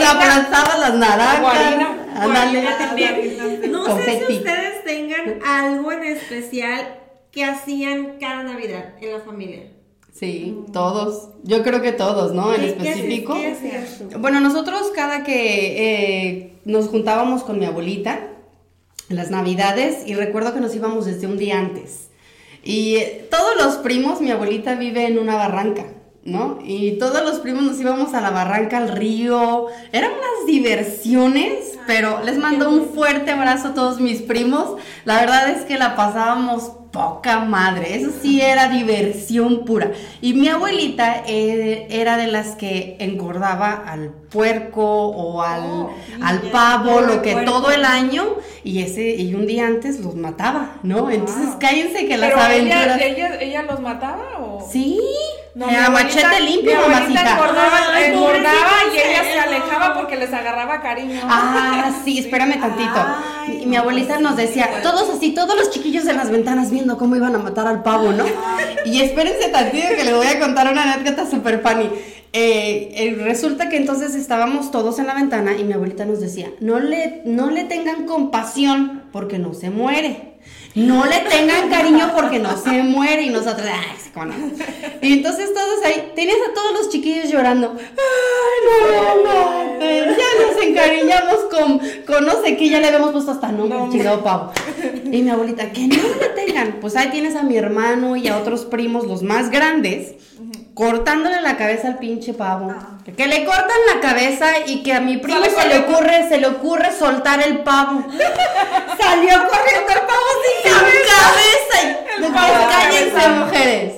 Las 0.80 0.94
naranjas. 0.94 1.40
Guarina. 1.40 1.98
No 3.68 3.96
sé 3.98 4.24
si 4.26 4.36
ustedes 4.38 4.84
tengan 4.84 5.40
algo 5.44 5.92
en 5.92 6.04
especial 6.04 6.98
que 7.30 7.44
hacían 7.44 8.18
cada 8.18 8.42
Navidad 8.42 8.94
en 9.00 9.12
la 9.12 9.20
familia. 9.20 9.70
Sí, 10.12 10.64
todos. 10.72 11.28
Yo 11.44 11.62
creo 11.62 11.80
que 11.80 11.92
todos, 11.92 12.32
¿no? 12.32 12.52
En 12.52 12.64
específico. 12.64 13.36
bueno, 14.18 14.40
nosotros 14.40 14.90
cada 14.94 15.22
que 15.22 16.38
eh, 16.40 16.58
nos 16.64 16.88
juntábamos 16.88 17.44
con 17.44 17.58
mi 17.58 17.66
abuelita, 17.66 18.18
en 19.08 19.16
las 19.16 19.30
navidades, 19.30 20.06
y 20.06 20.14
recuerdo 20.14 20.52
que 20.52 20.60
nos 20.60 20.74
íbamos 20.74 21.06
desde 21.06 21.26
un 21.26 21.38
día 21.38 21.58
antes. 21.58 22.08
Y 22.62 22.98
todos 23.30 23.56
los 23.56 23.76
primos, 23.76 24.20
mi 24.20 24.30
abuelita 24.30 24.74
vive 24.74 25.06
en 25.06 25.18
una 25.18 25.36
barranca. 25.36 25.86
¿no? 26.24 26.58
Y 26.62 26.98
todos 26.98 27.22
los 27.24 27.40
primos 27.40 27.62
nos 27.62 27.80
íbamos 27.80 28.14
a 28.14 28.20
la 28.20 28.30
barranca, 28.30 28.76
al 28.76 28.90
río. 28.90 29.66
Eran 29.92 30.10
unas 30.12 30.46
diversiones, 30.46 31.78
pero 31.86 32.22
les 32.22 32.36
mando 32.38 32.70
un 32.70 32.90
fuerte 32.90 33.30
abrazo 33.30 33.68
a 33.68 33.74
todos 33.74 34.00
mis 34.00 34.22
primos. 34.22 34.76
La 35.04 35.20
verdad 35.20 35.50
es 35.50 35.64
que 35.64 35.78
la 35.78 35.96
pasábamos 35.96 36.72
poca 36.90 37.40
madre, 37.40 37.96
eso 37.96 38.10
sí 38.22 38.40
era 38.40 38.68
diversión 38.68 39.64
pura. 39.64 39.92
Y 40.20 40.34
mi 40.34 40.48
abuelita 40.48 41.22
eh, 41.26 41.86
era 41.90 42.16
de 42.16 42.26
las 42.26 42.56
que 42.56 42.96
engordaba 42.98 43.72
al 43.72 44.10
puerco 44.10 45.08
o 45.08 45.42
al, 45.42 45.62
oh, 45.64 45.90
al 46.22 46.40
pavo, 46.50 47.00
lo 47.00 47.22
que 47.22 47.34
todo 47.44 47.70
el 47.70 47.84
año, 47.84 48.36
y 48.64 48.82
ese 48.82 49.14
y 49.16 49.34
un 49.34 49.46
día 49.46 49.66
antes 49.66 50.00
los 50.00 50.14
mataba, 50.14 50.76
¿no? 50.82 51.10
Entonces 51.10 51.54
cállense 51.58 52.06
que 52.06 52.16
las 52.16 52.32
aventuras. 52.32 53.00
Ella, 53.00 53.40
ella, 53.40 53.62
los 53.62 53.80
mataba 53.80 54.24
o 54.40 54.66
Sí. 54.70 55.00
No, 55.58 55.66
a 55.66 55.90
machete 55.90 56.40
limpio, 56.40 56.70
mi 56.70 56.94
abuelita 56.94 57.32
engordaba, 57.32 58.00
engordaba 58.06 58.70
y 58.94 58.96
ella 58.96 59.24
se 59.24 59.40
alejaba 59.40 59.94
porque 59.94 60.14
les 60.14 60.32
agarraba 60.32 60.80
cariño. 60.80 61.20
Ah, 61.24 61.90
sí, 62.04 62.20
espérame 62.20 62.60
tantito. 62.60 63.04
y 63.60 63.66
mi 63.66 63.74
abuelita 63.74 64.20
nos 64.20 64.36
decía, 64.36 64.68
todos 64.84 65.10
así, 65.10 65.34
todos 65.34 65.56
los 65.56 65.70
chiquillos 65.70 66.06
en 66.06 66.16
las 66.16 66.30
ventanas 66.30 66.70
viendo 66.70 66.96
cómo 66.96 67.16
iban 67.16 67.34
a 67.34 67.38
matar 67.38 67.66
al 67.66 67.82
pavo, 67.82 68.12
¿no? 68.12 68.24
Y 68.84 69.00
espérense 69.00 69.48
tantito 69.48 69.88
que 69.96 70.04
les 70.04 70.14
voy 70.14 70.28
a 70.28 70.38
contar 70.38 70.70
una 70.70 70.92
anécdota 70.92 71.28
super 71.28 71.60
funny. 71.60 71.90
Eh, 72.32 72.92
eh, 72.94 73.18
resulta 73.24 73.68
que 73.68 73.78
entonces 73.78 74.14
estábamos 74.14 74.70
todos 74.70 75.00
en 75.00 75.08
la 75.08 75.14
ventana 75.14 75.56
y 75.58 75.64
mi 75.64 75.72
abuelita 75.72 76.04
nos 76.04 76.20
decía, 76.20 76.52
no 76.60 76.78
le, 76.78 77.22
no 77.24 77.50
le 77.50 77.64
tengan 77.64 78.06
compasión 78.06 79.02
porque 79.10 79.40
no 79.40 79.54
se 79.54 79.70
muere. 79.70 80.27
No 80.74 81.04
le 81.06 81.18
tengan 81.20 81.68
cariño 81.70 82.12
porque 82.14 82.38
no 82.38 82.56
se 82.56 82.82
muere 82.82 83.22
y 83.22 83.30
nosotros, 83.30 83.66
ay, 83.72 83.96
se 83.98 85.06
Y 85.06 85.12
entonces 85.14 85.52
todos 85.52 85.84
ahí, 85.84 86.12
tenías 86.14 86.36
a 86.48 86.54
todos 86.54 86.72
los 86.72 86.88
chiquillos 86.90 87.30
llorando. 87.30 87.74
Ay, 87.76 88.58
no, 88.66 89.24
no, 89.24 89.80
ya 89.80 90.46
nos 90.46 90.62
encariñamos 90.62 91.36
con, 91.50 91.80
con 92.06 92.26
no 92.26 92.42
sé 92.42 92.56
qué, 92.56 92.68
ya 92.68 92.80
le 92.80 92.88
habíamos 92.88 93.12
puesto 93.12 93.32
hasta 93.32 93.50
nombre, 93.50 93.78
no, 93.78 93.90
chingado 93.90 94.22
pavo. 94.22 94.52
Y 95.04 95.22
mi 95.22 95.30
abuelita, 95.30 95.72
que 95.72 95.88
no 95.88 95.96
le 95.96 96.28
tengan. 96.28 96.78
Pues 96.80 96.96
ahí 96.96 97.08
tienes 97.10 97.34
a 97.34 97.42
mi 97.42 97.56
hermano 97.56 98.16
y 98.16 98.28
a 98.28 98.38
otros 98.38 98.64
primos, 98.64 99.06
los 99.06 99.22
más 99.22 99.50
grandes 99.50 100.14
cortándole 100.78 101.40
la 101.40 101.56
cabeza 101.56 101.88
al 101.88 101.98
pinche 101.98 102.34
pavo. 102.34 102.70
Ah. 102.70 102.98
Que 103.16 103.26
le 103.26 103.44
cortan 103.44 103.76
la 103.92 104.00
cabeza 104.00 104.46
y 104.64 104.84
que 104.84 104.94
a 104.94 105.00
mi 105.00 105.16
primo 105.16 105.44
se 105.44 105.66
le 105.66 105.78
ocurre, 105.78 106.28
se 106.28 106.38
le 106.38 106.46
ocurre 106.46 106.96
soltar 106.96 107.42
el 107.42 107.64
pavo. 107.64 108.04
Salió 109.00 109.48
corriendo 109.48 109.92
el 109.92 110.00
pavo 110.06 110.28
sin 110.44 110.62
cabeza. 110.70 111.80
El 112.16 112.32
pavo 112.32 112.68
cállense, 112.70 113.28
mujeres. 113.28 113.92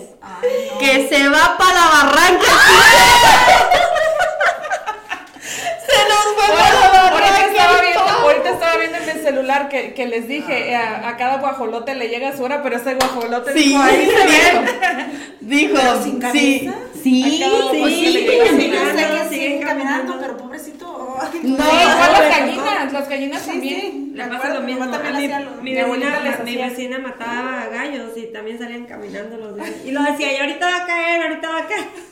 Que 0.78 1.06
se 1.10 1.28
va 1.28 1.58
para 1.58 1.74
la 1.74 1.86
barranca. 1.90 2.46
se 5.86 5.98
nos 6.08 6.24
fue 6.34 6.48
para 6.56 6.80
la 6.80 6.88
barranca. 7.10 7.59
Ahorita 8.40 8.54
estaba, 8.54 8.76
viendo, 8.78 8.98
en 8.98 9.08
el 9.08 9.22
celular 9.22 9.68
que, 9.68 9.92
que 9.92 10.06
les 10.06 10.26
dije, 10.26 10.74
a, 10.74 11.08
a, 11.08 11.16
cada 11.16 11.38
guajolote 11.38 11.94
le 11.94 12.08
llega 12.08 12.36
su 12.36 12.42
hora, 12.42 12.62
pero 12.62 12.76
ese 12.76 12.94
guajolote 12.94 13.52
sí, 13.52 13.58
dijo, 13.60 13.82
ahí 13.82 14.08
se 15.40 15.44
Dijo, 15.44 15.76
sin 16.02 16.22
sí. 16.32 16.70
Sí, 17.02 17.42
sí, 17.72 18.26
sí, 18.50 19.28
siguen 19.30 19.62
caminando, 19.62 20.18
pero 20.20 20.36
pobrecito. 20.36 21.18
No, 21.42 21.56
las 21.56 22.28
gallinas, 22.28 22.92
las 22.92 23.08
gallinas 23.08 23.46
también. 23.46 24.12
Le 24.14 24.26
pasa 24.26 24.54
lo 24.54 24.60
mismo. 24.60 24.86
Mi, 25.62 25.74
vecina, 25.74 26.40
mi 26.44 26.56
vecina 26.56 26.98
mataba 26.98 27.68
gallos 27.72 28.10
y 28.16 28.26
también 28.32 28.58
salían 28.58 28.84
caminando 28.84 29.36
los 29.38 29.56
gallos. 29.56 29.76
Y 29.84 29.92
lo 29.92 30.02
decía, 30.02 30.32
y 30.32 30.36
ahorita 30.36 30.66
va 30.66 30.76
a 30.76 30.86
caer, 30.86 31.22
ahorita 31.22 31.48
va 31.48 31.58
a 31.58 31.66
caer. 31.66 32.09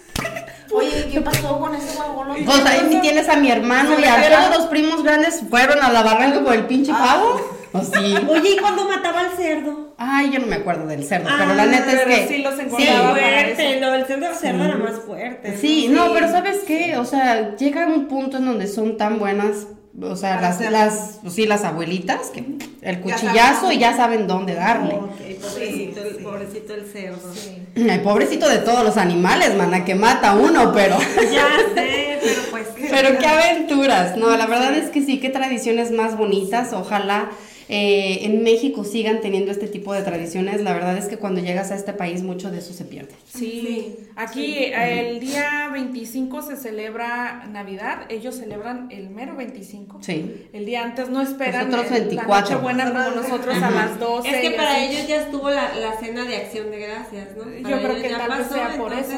Oye, 0.73 1.09
¿qué 1.11 1.21
pasó 1.21 1.59
con 1.59 1.75
ese 1.75 1.99
huevón? 1.99 2.29
Pues 2.45 2.67
ahí 2.67 2.87
sí 2.91 2.99
tienes 3.01 3.29
a 3.29 3.37
mi 3.37 3.51
hermano 3.51 3.99
y 3.99 4.05
a 4.05 4.29
todos 4.29 4.59
los 4.59 4.67
primos 4.67 5.03
grandes 5.03 5.43
fueron 5.49 5.83
a 5.83 5.91
la 5.91 6.03
barranca 6.03 6.41
por 6.41 6.55
el 6.55 6.67
pinche 6.67 6.93
pavo. 6.93 7.41
¿O 7.73 7.83
sí? 7.83 8.15
Oye, 8.29 8.51
¿y 8.53 8.57
cuando 8.57 8.89
mataba 8.89 9.21
al 9.21 9.37
cerdo? 9.37 9.95
Ay, 9.99 10.31
yo 10.31 10.39
no 10.39 10.47
me 10.47 10.57
acuerdo 10.57 10.87
del 10.87 11.05
cerdo, 11.05 11.29
pero 11.37 11.55
la 11.55 11.67
neta 11.67 11.93
es 11.93 12.01
que. 12.01 12.29
Sí, 12.29 12.43
los 12.43 12.59
encontraba. 12.59 13.15
Sí, 13.15 13.21
fuerte, 13.21 13.81
lo 13.81 13.93
del 13.93 14.07
cerdo, 14.07 14.27
cerdo 14.35 14.65
era 14.65 14.77
más 14.77 15.01
fuerte. 15.01 15.57
Sí, 15.59 15.89
no, 15.89 16.13
pero 16.13 16.31
¿sabes 16.31 16.59
qué? 16.67 16.97
O 16.97 17.05
sea, 17.05 17.57
llega 17.57 17.87
un 17.87 18.07
punto 18.07 18.39
en 18.39 18.47
donde 18.47 18.67
son 18.67 18.97
tan 18.97 19.19
buenas 19.19 19.67
o 20.01 20.17
sea, 20.17 20.41
las, 20.41 20.61
las, 20.71 21.19
pues 21.23 21.35
sí, 21.35 21.47
las 21.47 21.65
abuelitas, 21.65 22.29
que 22.29 22.45
el 22.83 23.01
cuchillazo 23.01 23.73
y 23.73 23.79
ya 23.79 23.97
saben 23.97 24.27
dónde 24.27 24.55
darle. 24.55 24.95
pobrecito, 24.95 26.03
el, 26.03 26.17
pobrecito 26.17 26.75
el 26.75 26.87
cerdo. 26.87 27.33
El 27.75 28.01
pobrecito 28.01 28.49
de 28.49 28.59
todos 28.59 28.85
los 28.85 28.97
animales, 28.97 29.57
mana, 29.57 29.85
que 29.85 29.95
mata 29.95 30.35
uno, 30.35 30.73
pero. 30.73 30.99
ya 31.33 31.49
sé, 31.75 32.19
pero 32.23 32.43
pues. 32.51 32.67
Pero 32.91 33.19
qué 33.19 33.27
aventuras, 33.27 34.17
no, 34.17 34.37
la 34.37 34.47
verdad 34.47 34.75
es 34.75 34.91
que 34.91 35.03
sí, 35.03 35.19
qué 35.19 35.31
tradiciones 35.31 35.91
más 35.91 36.17
bonitas, 36.17 36.73
ojalá 36.73 37.31
eh, 37.69 38.21
en 38.23 38.43
México 38.43 38.83
sigan 38.83 39.21
teniendo 39.21 39.51
este 39.51 39.69
tipo 39.69 39.93
de 39.93 40.03
tradiciones. 40.03 40.63
La 40.63 40.73
verdad 40.73 40.97
es 40.97 41.07
que 41.07 41.19
cuando 41.19 41.41
llegas 41.41 41.71
a 41.71 41.75
este 41.75 41.93
país 41.93 42.23
mucho 42.23 42.51
de 42.51 42.59
eso 42.59 42.73
se 42.73 42.85
pierde. 42.85 43.13
Sí, 43.33 43.97
aquí 44.17 44.57
el 44.73 45.21
día 45.21 45.69
25 45.73 46.43
se 46.43 46.57
celebra 46.57 47.47
Navidad, 47.51 48.07
ellos 48.09 48.37
celebran 48.37 48.89
el 48.91 49.11
mero 49.11 49.37
25. 49.37 49.99
Sí. 50.01 50.47
El 50.53 50.65
día 50.65 50.83
antes 50.83 51.11
no 51.11 51.21
esperan 51.21 51.71
nosotros 51.71 51.93
24. 51.93 52.57
la 52.57 52.63
buena 52.63 52.93
como 52.93 53.23
nosotros 53.23 53.63
a 53.63 53.71
las 53.71 54.01
12. 54.01 54.29
Es 54.29 54.41
que 54.41 54.57
para 54.57 54.85
ellos 54.85 55.07
ya 55.07 55.23
estuvo 55.23 55.51
la, 55.51 55.75
la, 55.75 55.99
cena 56.01 56.25
de 56.25 56.37
acción 56.37 56.71
de 56.71 56.79
gracias, 56.79 57.37
¿no? 57.37 57.45
Yo 57.69 57.83
creo 57.83 58.01
que 58.01 58.09
tal 58.09 58.39
vez 58.39 58.47
sea 58.49 58.77
por 58.79 58.93
eso. 58.93 59.13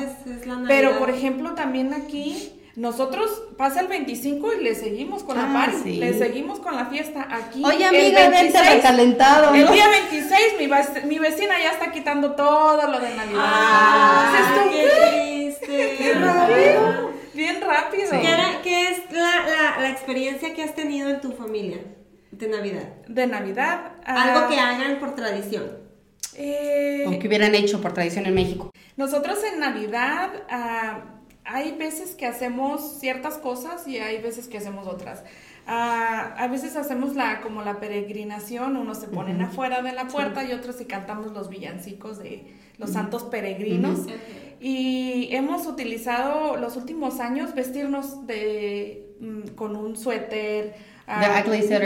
Pero 0.67 0.99
por 0.99 1.11
ejemplo 1.11 1.55
también 1.55 1.95
aquí 1.95 2.60
nosotros 2.77 3.43
pasa 3.57 3.81
el 3.81 3.89
25 3.89 4.55
y 4.55 4.65
le 4.65 4.75
seguimos 4.75 5.25
con 5.25 5.37
la 5.37 5.51
ah, 5.51 5.53
party, 5.53 5.97
le 5.97 6.15
seguimos 6.15 6.61
con 6.61 6.77
la 6.77 6.87
fiesta 6.87 7.27
aquí. 7.29 7.63
Oye, 7.65 7.85
amiga, 7.85 8.29
vente 8.29 8.63
recalentado. 8.63 9.55
El 9.55 9.69
día 9.69 9.89
26 9.89 10.41
mi, 10.59 11.09
mi, 11.09 11.19
vecina 11.19 11.55
ya 11.61 11.73
está 11.73 11.91
quitando 11.91 12.33
todo 12.33 12.87
lo 12.87 13.01
de 13.01 13.15
Navidad. 13.15 13.41
Ah, 13.41 14.69
qué 14.71 15.57
triste. 15.59 15.97
Bien 15.99 16.23
rápido. 16.23 17.11
Bien 17.35 17.61
rápido. 17.61 18.11
¿Qué, 18.63 18.89
es 18.89 19.13
la, 19.13 19.47
la, 19.47 19.81
la, 19.81 19.91
experiencia 19.91 20.55
que 20.55 20.63
has 20.63 20.75
tenido 20.75 21.11
en 21.11 21.21
tu 21.21 21.33
familia 21.33 21.79
de 22.31 22.49
Navidad? 22.49 22.89
De 23.09 23.27
Navidad. 23.27 23.93
Algo 24.05 24.49
que 24.49 24.59
ah, 24.59 24.71
hagan 24.71 25.01
por 25.01 25.17
tradición. 25.17 25.79
Eh, 26.37 27.05
o 27.09 27.19
que 27.19 27.27
hubieran 27.27 27.55
hecho 27.55 27.81
por 27.81 27.93
tradición 27.93 28.27
en 28.27 28.35
México. 28.35 28.71
Nosotros 28.97 29.39
en 29.45 29.61
Navidad 29.61 30.31
hay 31.45 31.73
veces 31.73 32.15
que 32.15 32.27
hacemos 32.27 32.99
ciertas 32.99 33.39
cosas 33.39 33.87
y 33.89 33.99
hay 33.99 34.21
veces 34.21 34.49
que 34.49 34.59
hacemos 34.59 34.87
otras. 34.87 35.23
Ah, 35.67 36.35
a 36.39 36.49
veces 36.49 36.77
hacemos 36.77 37.15
la 37.15 37.41
como 37.41 37.63
la 37.63 37.79
peregrinación, 37.79 38.77
unos 38.77 38.99
se 38.99 39.09
ponen 39.09 39.41
afuera 39.43 39.83
de 39.83 39.93
la 39.93 40.09
puerta 40.09 40.45
y 40.45 40.53
otros 40.53 40.81
y 40.81 40.85
cantamos 40.87 41.33
los 41.33 41.49
villancicos 41.49 42.19
de 42.19 42.55
los 42.79 42.91
santos 42.91 43.25
peregrinos. 43.25 44.01
Y 44.59 45.29
hemos 45.35 45.67
utilizado 45.67 46.57
los 46.57 46.77
últimos 46.77 47.21
años 47.21 47.55
vestirnos 47.55 48.27
de 48.27 49.15
mm, 49.21 49.55
con 49.55 49.77
un 49.77 49.97
suéter, 49.97 50.75
Ah, 51.13 51.43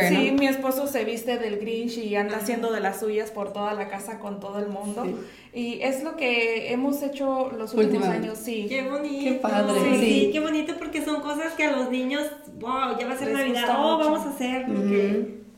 sí, 0.08 0.32
mi 0.38 0.46
esposo 0.46 0.86
se 0.86 1.04
viste 1.04 1.38
del 1.38 1.58
Grinch 1.58 1.96
y 1.96 2.14
anda 2.14 2.36
haciendo 2.36 2.70
de 2.70 2.80
las 2.80 3.00
suyas 3.00 3.30
por 3.30 3.54
toda 3.54 3.72
la 3.72 3.88
casa 3.88 4.18
con 4.18 4.38
todo 4.38 4.58
el 4.58 4.68
mundo. 4.68 5.06
Y 5.54 5.80
es 5.80 6.04
lo 6.04 6.16
que 6.16 6.72
hemos 6.72 7.02
hecho 7.02 7.50
los 7.56 7.72
últimos 7.72 8.06
años, 8.06 8.36
sí. 8.36 8.66
Qué 8.68 8.82
bonito. 8.82 9.24
Qué 9.24 9.32
padre. 9.36 9.98
Sí, 9.98 10.30
qué 10.30 10.40
bonito 10.40 10.74
porque 10.78 11.02
son 11.02 11.22
cosas 11.22 11.54
que 11.54 11.64
a 11.64 11.72
los 11.72 11.90
niños, 11.90 12.22
wow, 12.58 12.98
ya 12.98 13.06
va 13.06 13.14
a 13.14 13.18
ser 13.18 13.32
Navidad, 13.32 13.76
oh, 13.78 13.98
vamos 13.98 14.26
a 14.26 14.30
hacer. 14.30 14.66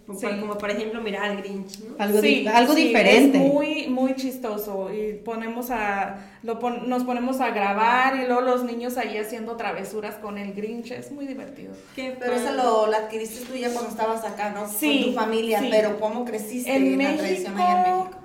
Como, 0.07 0.57
por 0.57 0.71
ejemplo, 0.71 1.01
mirar 1.01 1.25
al 1.25 1.37
Grinch, 1.39 1.81
¿no? 1.81 1.97
Algo, 1.99 2.21
algo 2.55 2.75
diferente. 2.75 3.39
Es 3.39 3.45
muy, 3.45 3.89
muy 3.89 4.15
chistoso. 4.15 4.93
Y 4.93 5.15
ponemos 5.15 5.71
a, 5.71 6.19
lo 6.45 6.61
nos 6.87 7.03
ponemos 7.03 7.41
a 7.41 7.51
grabar 7.51 8.17
y 8.17 8.27
luego 8.27 8.41
los 8.43 8.63
niños 8.63 8.97
ahí 8.99 9.19
haciendo 9.19 9.57
travesuras 9.57 10.15
con 10.17 10.39
el 10.39 10.55
Grinch. 10.55 10.93
Es 10.93 11.11
muy 11.11 11.27
divertido. 11.27 11.73
pero 11.97 12.35
eso 12.35 12.53
lo, 12.53 12.85
adquiriste 12.95 13.45
tú 13.47 13.57
ya 13.57 13.71
cuando 13.73 13.91
estabas 13.91 14.25
acá, 14.25 14.51
¿no? 14.51 14.69
Sí. 14.69 15.03
Con 15.03 15.13
tu 15.13 15.19
familia. 15.21 15.61
Pero 15.71 15.99
¿cómo 15.99 16.25
creciste 16.25 16.75
en, 16.75 16.97
la 16.97 17.17
tradición 17.17 17.59
allá 17.59 17.87
en 17.87 17.93
México? 17.97 18.21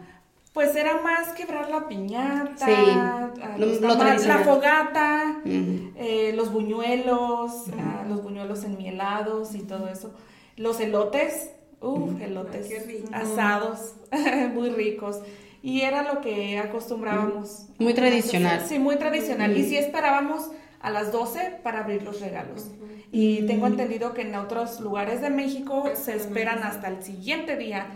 Pues 0.53 0.75
era 0.75 1.01
más 1.01 1.29
quebrar 1.29 1.69
la 1.69 1.87
piñata, 1.87 3.31
la 3.57 4.39
fogata, 4.43 5.41
eh, 5.45 6.33
los 6.35 6.51
buñuelos, 6.51 7.67
ah, 7.79 8.03
los 8.07 8.21
buñuelos 8.21 8.65
enmielados 8.65 9.55
y 9.55 9.59
todo 9.59 9.87
eso. 9.87 10.13
Los 10.57 10.81
elotes, 10.81 11.51
Uf, 11.81 12.21
elotes 12.21 12.69
asados, 13.11 13.95
muy 14.53 14.69
ricos. 14.69 15.21
Y 15.63 15.81
era 15.81 16.03
lo 16.13 16.21
que 16.21 16.57
acostumbrábamos. 16.57 17.67
Muy 17.79 17.93
tradicional. 17.93 18.63
Sí, 18.67 18.79
muy 18.79 18.95
tradicional. 18.97 19.55
Y 19.57 19.63
sí 19.63 19.77
esperábamos 19.77 20.49
a 20.79 20.89
las 20.89 21.11
12 21.11 21.59
para 21.63 21.79
abrir 21.79 22.03
los 22.03 22.19
regalos. 22.19 22.71
Y 23.11 23.45
tengo 23.45 23.67
entendido 23.67 24.13
que 24.13 24.21
en 24.21 24.35
otros 24.35 24.79
lugares 24.79 25.21
de 25.21 25.29
México 25.29 25.83
se 25.95 26.15
esperan 26.15 26.63
hasta 26.63 26.87
el 26.87 27.03
siguiente 27.03 27.57
día 27.57 27.87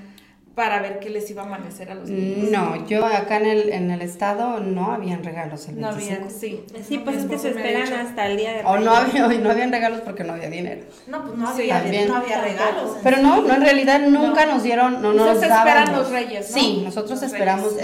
para 0.55 0.81
ver 0.81 0.99
qué 0.99 1.09
les 1.09 1.29
iba 1.29 1.43
a 1.43 1.45
amanecer 1.45 1.91
a 1.91 1.95
los 1.95 2.09
niños. 2.09 2.49
No, 2.49 2.87
yo 2.87 3.05
acá 3.05 3.37
en 3.37 3.45
el, 3.45 3.69
en 3.73 3.91
el 3.91 4.01
estado 4.01 4.61
no 4.61 4.93
habían 4.93 5.23
regalos 5.23 5.67
el 5.67 5.75
25. 5.75 5.81
No 5.81 6.15
habían, 6.15 6.31
sí. 6.31 6.63
Sí, 6.87 6.97
pues 6.99 7.17
es 7.17 7.25
que 7.25 7.37
se 7.37 7.49
esperan 7.49 7.91
hasta 7.91 8.27
el 8.27 8.37
día 8.37 8.53
de 8.53 8.61
O 8.63 8.79
no, 8.79 8.95
había, 8.95 9.27
no 9.27 9.51
habían 9.51 9.71
regalos 9.71 9.99
porque 10.01 10.23
no 10.23 10.33
había 10.33 10.49
dinero. 10.49 10.83
No, 11.07 11.25
pues 11.25 11.37
no 11.37 11.49
había, 11.49 11.83
no 12.07 12.15
había 12.15 12.41
regalos. 12.41 12.97
Pero 13.03 13.17
no, 13.17 13.41
no, 13.41 13.53
en 13.53 13.61
realidad 13.61 13.99
nunca 14.07 14.45
nos 14.45 14.63
dieron, 14.63 15.01
no 15.01 15.13
nos 15.13 15.39
se 15.39 15.47
esperan 15.47 15.91
los 15.91 16.09
reyes, 16.09 16.49
¿no? 16.51 16.57
Sí, 16.57 16.81
nosotros 16.85 17.21
esperamos, 17.21 17.75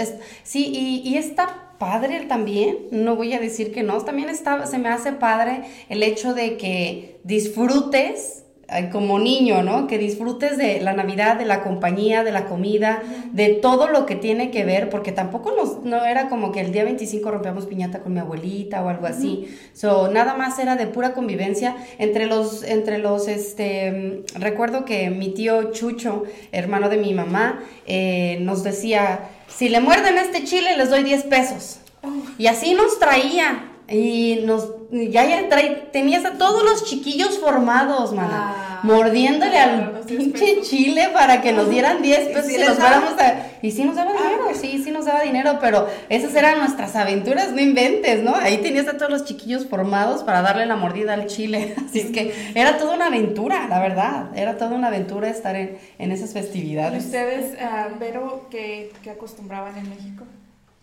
sí, 0.42 0.72
y, 0.74 1.08
y 1.08 1.18
está 1.18 1.74
padre 1.78 2.26
también, 2.26 2.78
no 2.90 3.16
voy 3.16 3.34
a 3.34 3.40
decir 3.40 3.72
que 3.72 3.82
no, 3.82 4.00
también 4.02 4.28
está, 4.28 4.66
se 4.66 4.78
me 4.78 4.88
hace 4.88 5.12
padre 5.12 5.64
el 5.88 6.02
hecho 6.02 6.32
de 6.32 6.56
que 6.56 7.20
disfrutes 7.24 8.44
como 8.90 9.18
niño, 9.18 9.62
¿no? 9.62 9.86
Que 9.86 9.98
disfrutes 9.98 10.56
de 10.56 10.80
la 10.80 10.92
Navidad, 10.92 11.36
de 11.36 11.44
la 11.44 11.62
compañía, 11.62 12.24
de 12.24 12.32
la 12.32 12.46
comida, 12.46 13.02
de 13.32 13.50
todo 13.50 13.88
lo 13.88 14.06
que 14.06 14.16
tiene 14.16 14.50
que 14.50 14.64
ver, 14.64 14.88
porque 14.88 15.12
tampoco 15.12 15.52
nos, 15.52 15.82
no 15.84 16.04
era 16.04 16.28
como 16.28 16.52
que 16.52 16.60
el 16.60 16.72
día 16.72 16.84
25 16.84 17.30
rompíamos 17.30 17.66
piñata 17.66 18.00
con 18.00 18.14
mi 18.14 18.20
abuelita 18.20 18.82
o 18.82 18.88
algo 18.88 19.06
así. 19.06 19.48
So, 19.74 20.08
nada 20.10 20.34
más 20.34 20.58
era 20.58 20.76
de 20.76 20.86
pura 20.86 21.12
convivencia 21.12 21.76
entre 21.98 22.26
los, 22.26 22.62
entre 22.62 22.98
los, 22.98 23.28
este, 23.28 24.22
recuerdo 24.34 24.84
que 24.84 25.10
mi 25.10 25.34
tío 25.34 25.72
Chucho, 25.72 26.24
hermano 26.52 26.88
de 26.88 26.96
mi 26.96 27.14
mamá, 27.14 27.62
eh, 27.86 28.38
nos 28.40 28.62
decía, 28.62 29.28
si 29.48 29.68
le 29.68 29.80
muerden 29.80 30.18
este 30.18 30.44
chile 30.44 30.76
les 30.76 30.90
doy 30.90 31.02
10 31.02 31.24
pesos. 31.24 31.80
Oh. 32.02 32.08
Y 32.38 32.46
así 32.46 32.74
nos 32.74 32.98
traía 32.98 33.71
y 33.88 34.40
nos, 34.44 34.68
ya, 34.90 35.24
ya 35.24 35.48
trae, 35.48 35.88
tenías 35.92 36.24
a 36.24 36.32
todos 36.32 36.62
los 36.62 36.84
chiquillos 36.84 37.38
formados, 37.38 38.12
mana, 38.12 38.54
ah, 38.56 38.80
mordiéndole 38.84 39.58
al 39.58 40.00
pinche 40.06 40.60
chile 40.62 41.10
para 41.12 41.40
que 41.40 41.52
nos 41.52 41.68
dieran 41.68 42.00
10 42.00 42.28
pesos 42.28 42.50
y, 42.50 42.58
nos 42.58 42.78
fuéramos 42.78 43.18
a, 43.18 43.48
y 43.60 43.70
sí 43.70 43.84
nos 43.84 43.96
daba 43.96 44.12
dinero, 44.12 44.44
ah, 44.48 44.54
sí, 44.54 44.82
sí 44.82 44.90
nos 44.90 45.04
daba 45.04 45.22
dinero, 45.22 45.58
pero 45.60 45.88
esas 46.08 46.34
eran 46.34 46.58
nuestras 46.58 46.94
aventuras, 46.96 47.52
no 47.52 47.60
inventes, 47.60 48.22
¿no? 48.22 48.34
Ahí 48.36 48.58
tenías 48.58 48.88
a 48.88 48.96
todos 48.96 49.10
los 49.10 49.24
chiquillos 49.24 49.66
formados 49.66 50.22
para 50.22 50.42
darle 50.42 50.66
la 50.66 50.76
mordida 50.76 51.14
al 51.14 51.26
chile, 51.26 51.74
así 51.86 52.00
es 52.00 52.10
que 52.10 52.32
era 52.54 52.78
toda 52.78 52.94
una 52.94 53.06
aventura, 53.06 53.66
la 53.68 53.80
verdad, 53.80 54.36
era 54.36 54.56
toda 54.56 54.72
una 54.72 54.88
aventura 54.88 55.28
estar 55.28 55.56
en, 55.56 55.76
en 55.98 56.12
esas 56.12 56.32
festividades. 56.32 57.02
¿Y 57.02 57.06
ustedes, 57.06 57.58
uh, 57.60 57.98
Vero, 57.98 58.46
qué, 58.50 58.92
qué 59.02 59.10
acostumbraban 59.10 59.76
en 59.76 59.90
México? 59.90 60.24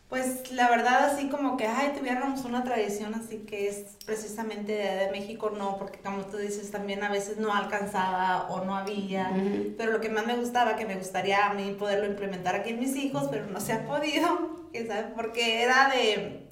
Pues 0.09 0.51
la 0.51 0.67
verdad 0.71 1.05
así 1.05 1.29
como 1.29 1.55
que, 1.55 1.67
ay, 1.67 1.93
tuviéramos 1.95 2.43
una 2.43 2.63
tradición 2.63 3.13
así 3.13 3.45
que 3.47 3.67
es 3.67 3.95
precisamente 4.07 4.71
de, 4.71 5.11
México, 5.11 5.51
no, 5.55 5.77
porque 5.77 5.99
como 5.99 6.25
tú 6.25 6.37
dices, 6.37 6.71
también 6.71 7.03
a 7.03 7.11
veces 7.11 7.37
no 7.37 7.53
alcanzaba 7.53 8.47
o 8.49 8.65
no 8.65 8.75
había, 8.75 9.31
pero 9.77 9.91
lo 9.91 10.01
que 10.01 10.09
más 10.09 10.25
me 10.25 10.35
gustaba, 10.35 10.75
que 10.75 10.87
me 10.87 10.95
gustaría 10.95 11.45
a 11.45 11.53
mí 11.53 11.75
poderlo 11.77 12.07
implementar 12.07 12.55
aquí 12.55 12.71
en 12.71 12.79
mis 12.79 12.95
hijos, 12.95 13.27
pero 13.29 13.45
no 13.45 13.59
se 13.59 13.73
ha 13.73 13.85
podido, 13.85 14.57
¿sabes? 14.87 15.05
porque 15.15 15.61
era 15.61 15.89
de 15.89 16.48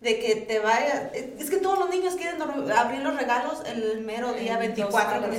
de 0.00 0.18
que 0.18 0.36
te 0.36 0.58
vaya. 0.60 1.10
Es 1.38 1.50
que 1.50 1.58
todos 1.58 1.78
los 1.78 1.90
niños 1.90 2.14
quieren 2.14 2.40
abrir 2.40 3.02
los 3.02 3.16
regalos 3.16 3.62
el 3.66 4.00
mero 4.00 4.32
día 4.32 4.56
24, 4.56 5.30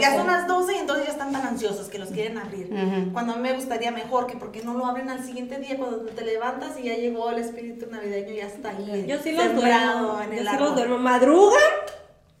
Ya 0.00 0.16
son 0.16 0.26
las 0.26 0.46
12 0.46 0.72
y 0.74 0.78
entonces 0.78 1.06
ya 1.06 1.12
están 1.12 1.32
tan 1.32 1.46
ansiosos 1.46 1.88
que 1.88 1.98
los 1.98 2.10
quieren 2.10 2.36
abrir. 2.36 2.68
Cuando 3.12 3.32
a 3.32 3.36
mí 3.36 3.42
me 3.42 3.54
gustaría 3.54 3.90
mejor 3.90 4.26
que 4.26 4.36
porque 4.36 4.62
no 4.62 4.74
lo 4.74 4.86
abren 4.86 5.08
al 5.08 5.24
siguiente 5.24 5.58
día 5.58 5.78
cuando 5.78 6.00
te 6.00 6.24
levantas 6.24 6.78
y 6.78 6.84
ya 6.84 6.94
llegó 6.94 7.30
el 7.30 7.38
espíritu 7.38 7.86
navideño, 7.90 8.34
ya 8.34 8.46
está 8.46 8.70
ahí. 8.70 9.06
Yo 9.08 9.18
sí 9.18 9.32
los 9.32 9.54
duermo. 9.54 10.20
En 10.22 10.32
el 10.34 10.44
yo 10.44 10.50
sí 10.50 10.56
los 10.58 10.74
duermo. 10.74 10.98
Madrugan 10.98 11.60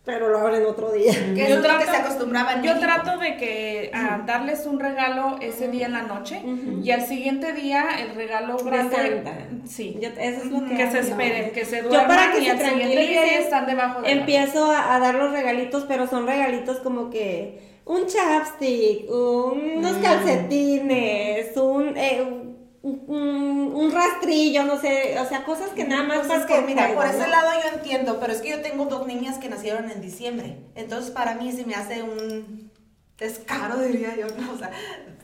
pero 0.04 0.28
lo 0.28 0.38
abren 0.38 0.66
otro 0.66 0.92
día. 0.92 1.12
Que 1.34 1.48
yo 1.48 1.62
trato, 1.62 1.78
que 1.78 1.90
se 1.90 1.96
acostumbraban. 1.96 2.62
Yo 2.62 2.78
trato 2.78 3.18
de 3.18 3.36
que 3.36 3.90
a 3.94 4.18
darles 4.26 4.66
un 4.66 4.78
regalo 4.78 5.38
ese 5.40 5.68
día 5.68 5.86
en 5.86 5.92
la 5.92 6.02
noche 6.02 6.42
y 6.82 6.90
al 6.90 7.06
siguiente 7.06 7.52
día 7.54 7.86
el 8.00 8.14
regalo 8.14 8.58
grande. 8.58 9.24
Sí. 9.66 9.98
eso 10.00 10.42
es 10.42 10.50
lo 10.50 10.64
que, 10.66 10.76
que 10.76 10.90
se 10.90 10.98
esperen, 11.00 11.52
que 11.52 11.64
se 11.64 11.82
duerman 11.82 12.02
yo 12.02 12.08
para 12.08 12.32
que 12.32 12.40
y 12.40 12.44
se 12.44 12.50
al 12.50 12.58
siguiente 12.58 13.06
día 13.06 13.38
están 13.38 13.66
debajo 13.66 14.02
de 14.02 14.12
Empiezo 14.12 14.70
a, 14.70 14.98
dar 14.98 15.14
los 15.14 15.32
regalitos, 15.32 15.84
pero 15.88 16.06
son 16.06 16.26
regalitos 16.26 16.78
como 16.78 17.08
que 17.08 17.60
un 17.86 18.06
chapstick, 18.06 19.10
unos 19.10 19.98
mm. 19.98 20.02
calcetines, 20.02 21.56
un 21.56 21.96
eh, 21.96 22.43
un, 22.84 23.90
rastrillo, 23.92 24.64
no 24.64 24.78
sé, 24.78 25.18
o 25.18 25.26
sea, 25.26 25.44
cosas 25.44 25.70
que 25.70 25.84
nada 25.84 26.02
más 26.02 26.26
pues 26.26 26.44
que, 26.44 26.60
mira, 26.62 26.94
por 26.94 27.06
ese 27.06 27.26
lado 27.28 27.50
yo 27.62 27.76
entiendo, 27.76 28.18
pero 28.20 28.32
es 28.32 28.42
que 28.42 28.50
yo 28.50 28.60
tengo 28.60 28.84
dos 28.86 29.06
niñas 29.06 29.38
que 29.38 29.48
nacieron 29.48 29.90
en 29.90 30.00
diciembre, 30.00 30.58
entonces 30.74 31.10
para 31.10 31.34
mí 31.34 31.50
se 31.52 31.64
me 31.64 31.74
hace 31.74 32.02
un 32.02 32.70
descaro, 33.16 33.78
diría 33.80 34.16
yo, 34.16 34.26
¿no? 34.36 34.52
o 34.52 34.58
sea, 34.58 34.70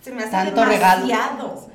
se 0.00 0.12
me 0.12 0.22
hace 0.22 0.30
Tanto 0.30 0.64
demasiado. 0.64 1.70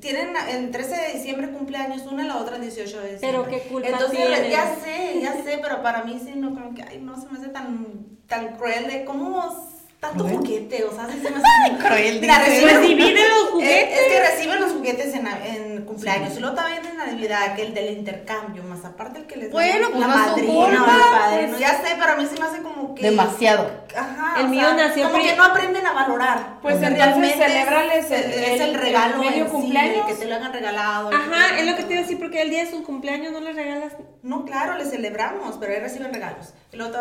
Tienen 0.00 0.34
el 0.50 0.70
13 0.70 0.94
de 0.94 1.12
diciembre 1.14 1.50
cumpleaños 1.50 2.02
una 2.02 2.24
y 2.24 2.28
la 2.28 2.36
otra 2.36 2.56
el 2.56 2.62
18 2.62 3.00
de 3.00 3.12
diciembre. 3.14 3.20
Pero 3.20 3.48
qué 3.48 3.68
culpa 3.68 3.88
Entonces, 3.88 4.50
ya 4.50 4.76
sé, 4.76 5.18
ya 5.22 5.32
sé, 5.42 5.60
pero 5.62 5.82
para 5.82 6.04
mí 6.04 6.20
sí, 6.22 6.32
no, 6.36 6.50
como 6.50 6.74
que, 6.74 6.82
ay, 6.82 6.98
no, 7.00 7.18
se 7.18 7.26
me 7.30 7.38
hace 7.38 7.48
tan, 7.48 8.18
tan 8.26 8.56
cruel 8.56 8.86
de 8.88 9.06
cómo 9.06 9.81
tanto 10.02 10.24
juguete, 10.24 10.82
o 10.82 10.92
sea, 10.92 11.06
se 11.06 11.30
me 11.30 11.36
hace 11.36 11.78
cruel. 11.78 12.20
Pues 12.20 12.82
divide 12.82 13.28
los 13.28 13.50
juguetes. 13.50 14.00
Es, 14.00 14.06
que 14.08 14.20
reciben 14.20 14.60
los 14.60 14.72
juguetes 14.72 15.14
en, 15.14 15.26
en 15.28 15.84
cumpleaños, 15.84 16.36
y 16.36 16.40
luego 16.40 16.56
también 16.56 16.84
en 16.84 16.96
Navidad, 16.96 17.54
que 17.54 17.62
el 17.62 17.72
del 17.72 17.98
intercambio, 17.98 18.64
más 18.64 18.84
aparte 18.84 19.20
el 19.20 19.26
que 19.26 19.36
les 19.36 19.52
bueno, 19.52 19.90
da 19.90 19.94
pues 19.94 20.00
la 20.00 20.08
madrina 20.08 20.52
o 20.52 20.68
el 20.68 20.76
padre, 20.76 21.48
no, 21.48 21.58
ya 21.58 21.80
sé, 21.80 21.96
pero 22.00 22.12
a 22.12 22.16
mí 22.16 22.26
se 22.26 22.40
me 22.40 22.46
hace 22.46 22.62
como 22.62 22.96
que... 22.96 23.02
Demasiado. 23.02 23.70
Ajá, 23.94 24.40
el 24.40 24.48
mío 24.48 24.74
nació... 24.74 25.08
Como 25.08 25.22
que 25.22 25.36
no 25.36 25.44
aprenden 25.44 25.86
a 25.86 25.92
valorar. 25.92 26.58
Pues 26.62 26.82
entonces 26.82 27.36
celebrales 27.36 28.10
el, 28.10 28.32
es 28.32 28.60
el, 28.60 28.74
regalo 28.74 29.18
medio 29.18 29.48
cumpleaños. 29.48 30.06
que 30.06 30.14
te 30.14 30.24
lo 30.26 30.34
hayan 30.34 30.52
regalado. 30.52 31.10
Ajá, 31.10 31.60
es 31.60 31.66
lo 31.66 31.76
que 31.76 31.84
te 31.84 31.92
iba 31.92 32.00
a 32.00 32.02
decir, 32.02 32.18
porque 32.18 32.42
el 32.42 32.50
día 32.50 32.64
de 32.64 32.70
su 32.72 32.82
cumpleaños 32.82 33.32
no 33.32 33.40
les 33.40 33.54
regalas... 33.54 33.92
No, 34.22 34.44
claro, 34.44 34.78
les 34.78 34.90
celebramos, 34.90 35.56
pero 35.60 35.72
ahí 35.72 35.80
reciben 35.80 36.12
regalos. 36.12 36.54
Y 36.72 36.76
luego, 36.76 36.94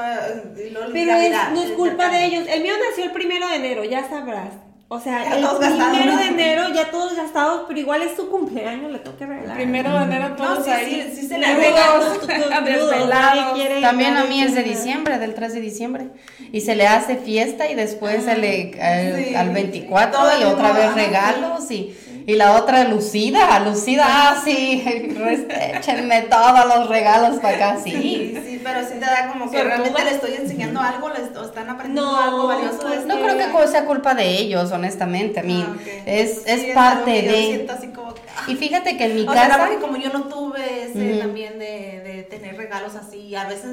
y 0.57 0.69
luego 0.69 0.91
pero 0.91 1.13
no 1.53 1.63
es 1.63 1.71
culpa 1.71 2.09
de 2.09 2.25
ellos. 2.25 2.43
El 2.49 2.61
mío 2.61 2.73
nació 2.73 2.90
el 2.97 3.11
primero 3.11 3.47
de 3.47 3.55
enero, 3.55 3.83
ya 3.83 4.07
sabrás. 4.07 4.53
O 4.93 4.99
sea, 4.99 5.23
el 5.23 5.45
primero 5.45 6.17
de 6.17 6.25
enero 6.25 6.63
ya 6.73 6.91
todos 6.91 7.15
gastados, 7.15 7.61
pero 7.65 7.79
igual 7.79 8.01
es 8.01 8.17
su 8.17 8.29
cumpleaños, 8.29 8.91
le 8.91 8.99
toca 8.99 9.25
regalar. 9.25 9.55
Primero 9.55 9.97
de 9.97 10.03
enero 10.03 10.35
todos 10.35 10.67
ahí. 10.67 11.09
Sí, 11.15 11.29
se 11.29 11.37
le 11.37 11.47
desvelados. 11.47 12.19
También 13.79 14.17
a 14.17 14.25
mí 14.25 14.41
es 14.41 14.53
de 14.53 14.63
diciembre, 14.63 15.17
del 15.17 15.33
3 15.33 15.53
de 15.53 15.61
diciembre. 15.61 16.07
Y 16.51 16.59
se 16.59 16.75
le 16.75 16.87
hace 16.87 17.15
fiesta 17.15 17.69
y 17.69 17.75
después 17.75 18.25
se 18.25 18.35
le 18.35 18.73
eh, 18.75 19.37
al 19.37 19.51
24 19.51 20.41
y 20.41 20.43
otra 20.43 20.73
vez 20.73 20.93
regalos 20.93 21.71
y 21.71 21.95
y 22.25 22.35
la 22.35 22.57
otra, 22.57 22.83
Lucida, 22.85 23.59
Lucida, 23.59 24.05
ah, 24.07 24.41
sí, 24.43 24.83
échenme 25.75 26.21
todos 26.23 26.65
los 26.67 26.89
regalos 26.89 27.39
para 27.39 27.55
acá, 27.55 27.81
sí. 27.83 28.37
Sí, 28.45 28.61
pero 28.63 28.81
sí 28.81 28.93
te 28.93 29.05
da 29.05 29.29
como 29.31 29.49
que 29.49 29.63
realmente 29.63 30.03
le 30.03 30.11
estoy 30.11 30.33
enseñando 30.33 30.79
algo, 30.79 31.09
le 31.09 31.23
están 31.23 31.69
aprendiendo 31.69 32.15
algo 32.15 32.47
valioso. 32.47 32.87
De 32.87 33.05
no 33.05 33.19
creo 33.19 33.37
que 33.37 33.67
sea 33.67 33.85
culpa 33.85 34.13
de 34.13 34.29
ellos, 34.29 34.71
honestamente, 34.71 35.39
a 35.39 35.43
mí. 35.43 35.65
Ah, 35.67 35.75
es, 36.05 36.43
es 36.45 36.73
parte 36.75 37.11
de... 37.11 37.67
Ah. 37.69 38.45
Y 38.47 38.55
fíjate 38.55 38.97
que 38.97 39.05
en 39.05 39.15
mi 39.15 39.25
casa... 39.25 39.67
Sea, 39.67 39.79
como 39.79 39.97
yo 39.97 40.09
no 40.11 40.23
tuve 40.23 40.85
ese 40.85 41.19
también 41.19 41.59
de, 41.59 42.01
de, 42.03 42.23
tener 42.23 42.55
regalos 42.55 42.95
así, 42.95 43.35
a 43.35 43.47
veces 43.47 43.71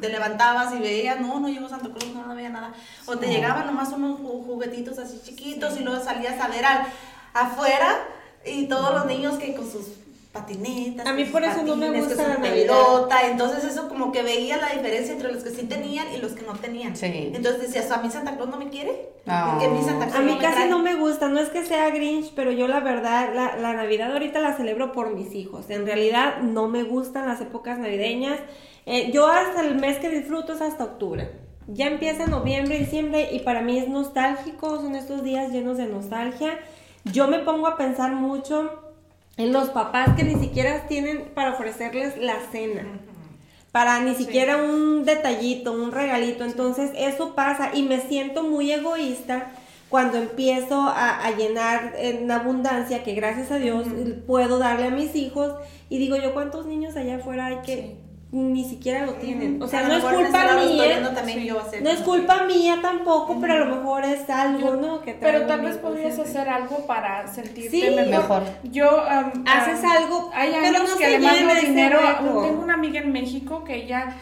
te 0.00 0.08
levantabas 0.08 0.74
y 0.74 0.78
veías, 0.78 1.20
no, 1.20 1.40
no 1.40 1.48
llegó 1.48 1.68
Santa 1.68 1.88
Cruz, 1.90 2.06
no, 2.14 2.24
no 2.24 2.32
había 2.32 2.48
nada. 2.48 2.72
O 3.06 3.16
te 3.16 3.26
llegaban 3.26 3.66
nomás 3.66 3.92
unos 3.92 4.18
juguetitos 4.20 4.98
así 4.98 5.20
chiquitos 5.22 5.78
y 5.78 5.84
luego 5.84 6.02
salías 6.02 6.40
a 6.40 6.48
ver 6.48 6.64
al 6.64 6.86
afuera 7.34 7.98
y 8.44 8.66
todos 8.66 8.94
los 8.94 9.06
niños 9.06 9.38
que 9.38 9.54
con 9.54 9.70
sus 9.70 9.86
patinetas. 10.32 11.06
A 11.06 11.12
mí 11.12 11.24
por 11.24 11.42
eso 11.42 11.62
no 11.62 11.76
me 11.76 11.90
gusta 11.90 12.28
la 12.28 12.36
pelota. 12.36 13.26
Entonces 13.26 13.64
eso 13.64 13.88
como 13.88 14.12
que 14.12 14.22
veía 14.22 14.56
la 14.58 14.70
diferencia 14.70 15.12
entre 15.12 15.32
los 15.32 15.42
que 15.42 15.50
sí 15.50 15.66
tenían 15.66 16.12
y 16.12 16.18
los 16.18 16.32
que 16.32 16.42
no 16.42 16.54
tenían. 16.54 16.94
Entonces 17.02 17.62
decías, 17.62 17.90
¿a 17.90 18.00
mí 18.00 18.10
Santa 18.10 18.36
Claus 18.36 18.48
no 18.48 18.56
me 18.56 18.68
quiere? 18.68 19.10
a 19.26 20.20
mí 20.20 20.38
casi 20.40 20.68
no 20.68 20.78
me 20.78 20.94
gusta, 20.94 21.28
no 21.28 21.40
es 21.40 21.48
que 21.50 21.64
sea 21.64 21.90
Grinch, 21.90 22.32
pero 22.34 22.52
yo 22.52 22.68
la 22.68 22.80
verdad, 22.80 23.30
la, 23.34 23.56
la 23.56 23.72
Navidad 23.74 24.12
ahorita 24.12 24.40
la 24.40 24.56
celebro 24.56 24.92
por 24.92 25.14
mis 25.14 25.34
hijos. 25.34 25.68
En 25.68 25.84
realidad 25.84 26.38
no 26.42 26.68
me 26.68 26.84
gustan 26.84 27.26
las 27.26 27.40
épocas 27.40 27.78
navideñas. 27.78 28.38
Eh, 28.86 29.10
yo 29.12 29.26
hasta 29.26 29.60
el 29.60 29.76
mes 29.76 29.98
que 29.98 30.10
disfruto 30.10 30.52
es 30.52 30.60
hasta 30.60 30.84
octubre. 30.84 31.30
Ya 31.66 31.86
empieza 31.86 32.26
noviembre, 32.26 32.78
diciembre 32.78 33.28
y 33.32 33.40
para 33.40 33.62
mí 33.62 33.78
es 33.78 33.88
nostálgico, 33.88 34.80
son 34.80 34.96
estos 34.96 35.22
días 35.22 35.52
llenos 35.52 35.76
de 35.76 35.86
nostalgia 35.86 36.58
yo 37.04 37.28
me 37.28 37.38
pongo 37.40 37.66
a 37.66 37.76
pensar 37.76 38.12
mucho 38.12 38.70
en 39.36 39.52
los 39.52 39.70
papás 39.70 40.10
que 40.16 40.24
ni 40.24 40.34
siquiera 40.36 40.86
tienen 40.86 41.30
para 41.34 41.52
ofrecerles 41.52 42.18
la 42.18 42.36
cena. 42.52 42.86
Para 43.72 44.00
ni 44.00 44.14
siquiera 44.14 44.56
un 44.56 45.04
detallito, 45.04 45.72
un 45.72 45.92
regalito. 45.92 46.44
Entonces 46.44 46.90
eso 46.96 47.34
pasa 47.34 47.70
y 47.72 47.82
me 47.84 48.00
siento 48.00 48.42
muy 48.42 48.72
egoísta 48.72 49.52
cuando 49.88 50.18
empiezo 50.18 50.82
a, 50.82 51.26
a, 51.26 51.30
llenar 51.32 51.94
en 51.98 52.30
abundancia, 52.30 53.02
que 53.02 53.14
gracias 53.14 53.50
a 53.50 53.56
Dios 53.56 53.88
puedo 54.24 54.58
darle 54.58 54.86
a 54.86 54.90
mis 54.90 55.16
hijos, 55.16 55.52
y 55.88 55.98
digo 55.98 56.16
yo, 56.16 56.32
¿cuántos 56.32 56.64
niños 56.64 56.96
allá 56.96 57.16
afuera 57.16 57.46
hay 57.46 57.56
que, 57.64 57.96
ni 58.32 58.64
siquiera 58.64 59.06
lo 59.06 59.14
tienen. 59.14 59.60
O 59.60 59.66
sea, 59.66 59.82
no 59.88 59.94
es 59.94 60.04
culpa 60.04 60.44
mía. 60.64 61.00
no 61.80 61.90
es 61.90 62.00
culpa 62.00 62.44
mía 62.44 62.78
tampoco, 62.80 63.38
pero 63.40 63.54
a 63.54 63.58
lo 63.58 63.76
mejor 63.76 64.04
es 64.04 64.30
algo, 64.30 64.76
¿no? 64.76 65.00
Que 65.00 65.14
pero 65.14 65.46
tal 65.46 65.62
vez 65.62 65.78
podrías 65.78 66.18
hacer 66.18 66.48
algo 66.48 66.86
para 66.86 67.26
sentirte 67.26 67.90
mejor. 67.90 68.44
Yo 68.64 68.88
um, 69.02 69.44
haces 69.46 69.82
algo, 69.84 70.30
hay 70.32 70.54
años 70.54 70.94
que 70.96 71.08
le 71.08 71.18
mando 71.18 71.54
dinero. 71.54 71.98
Tengo 72.42 72.62
una 72.62 72.74
amiga 72.74 73.00
en 73.00 73.12
México 73.12 73.64
que 73.64 73.76
ella 73.76 74.16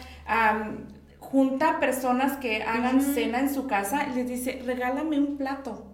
junta 1.19 1.79
personas 1.79 2.37
que 2.37 2.63
hagan 2.63 3.01
cena 3.01 3.39
en 3.39 3.53
su 3.53 3.67
casa 3.67 4.07
y 4.11 4.15
les 4.15 4.27
dice, 4.27 4.61
regálame 4.65 5.19
un 5.19 5.37
plato 5.37 5.85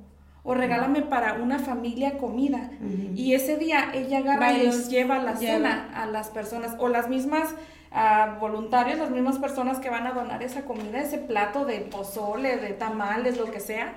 o 0.44 0.54
regálame 0.54 1.02
para 1.02 1.34
una 1.34 1.60
familia 1.60 2.18
comida. 2.18 2.70
Y 3.14 3.34
ese 3.34 3.58
día 3.58 3.90
ella 3.94 4.20
agarra 4.20 4.54
y 4.54 4.64
les 4.64 4.90
lleva 4.90 5.20
la 5.20 5.36
cena 5.36 5.90
a 5.94 6.06
las 6.06 6.30
personas 6.30 6.76
o 6.80 6.88
las 6.88 7.10
mismas 7.10 7.56
a 7.96 8.38
voluntarios, 8.40 9.00
las 9.00 9.10
mismas 9.10 9.40
personas 9.40 9.80
que 9.80 9.90
van 9.90 10.06
a 10.06 10.12
donar 10.12 10.44
esa 10.44 10.66
comida, 10.66 11.00
ese 11.00 11.18
plato 11.18 11.64
de 11.66 11.80
pozole, 11.80 12.58
de 12.58 12.74
tamales, 12.74 13.38
lo 13.38 13.46
que 13.46 13.62
sea, 13.62 13.94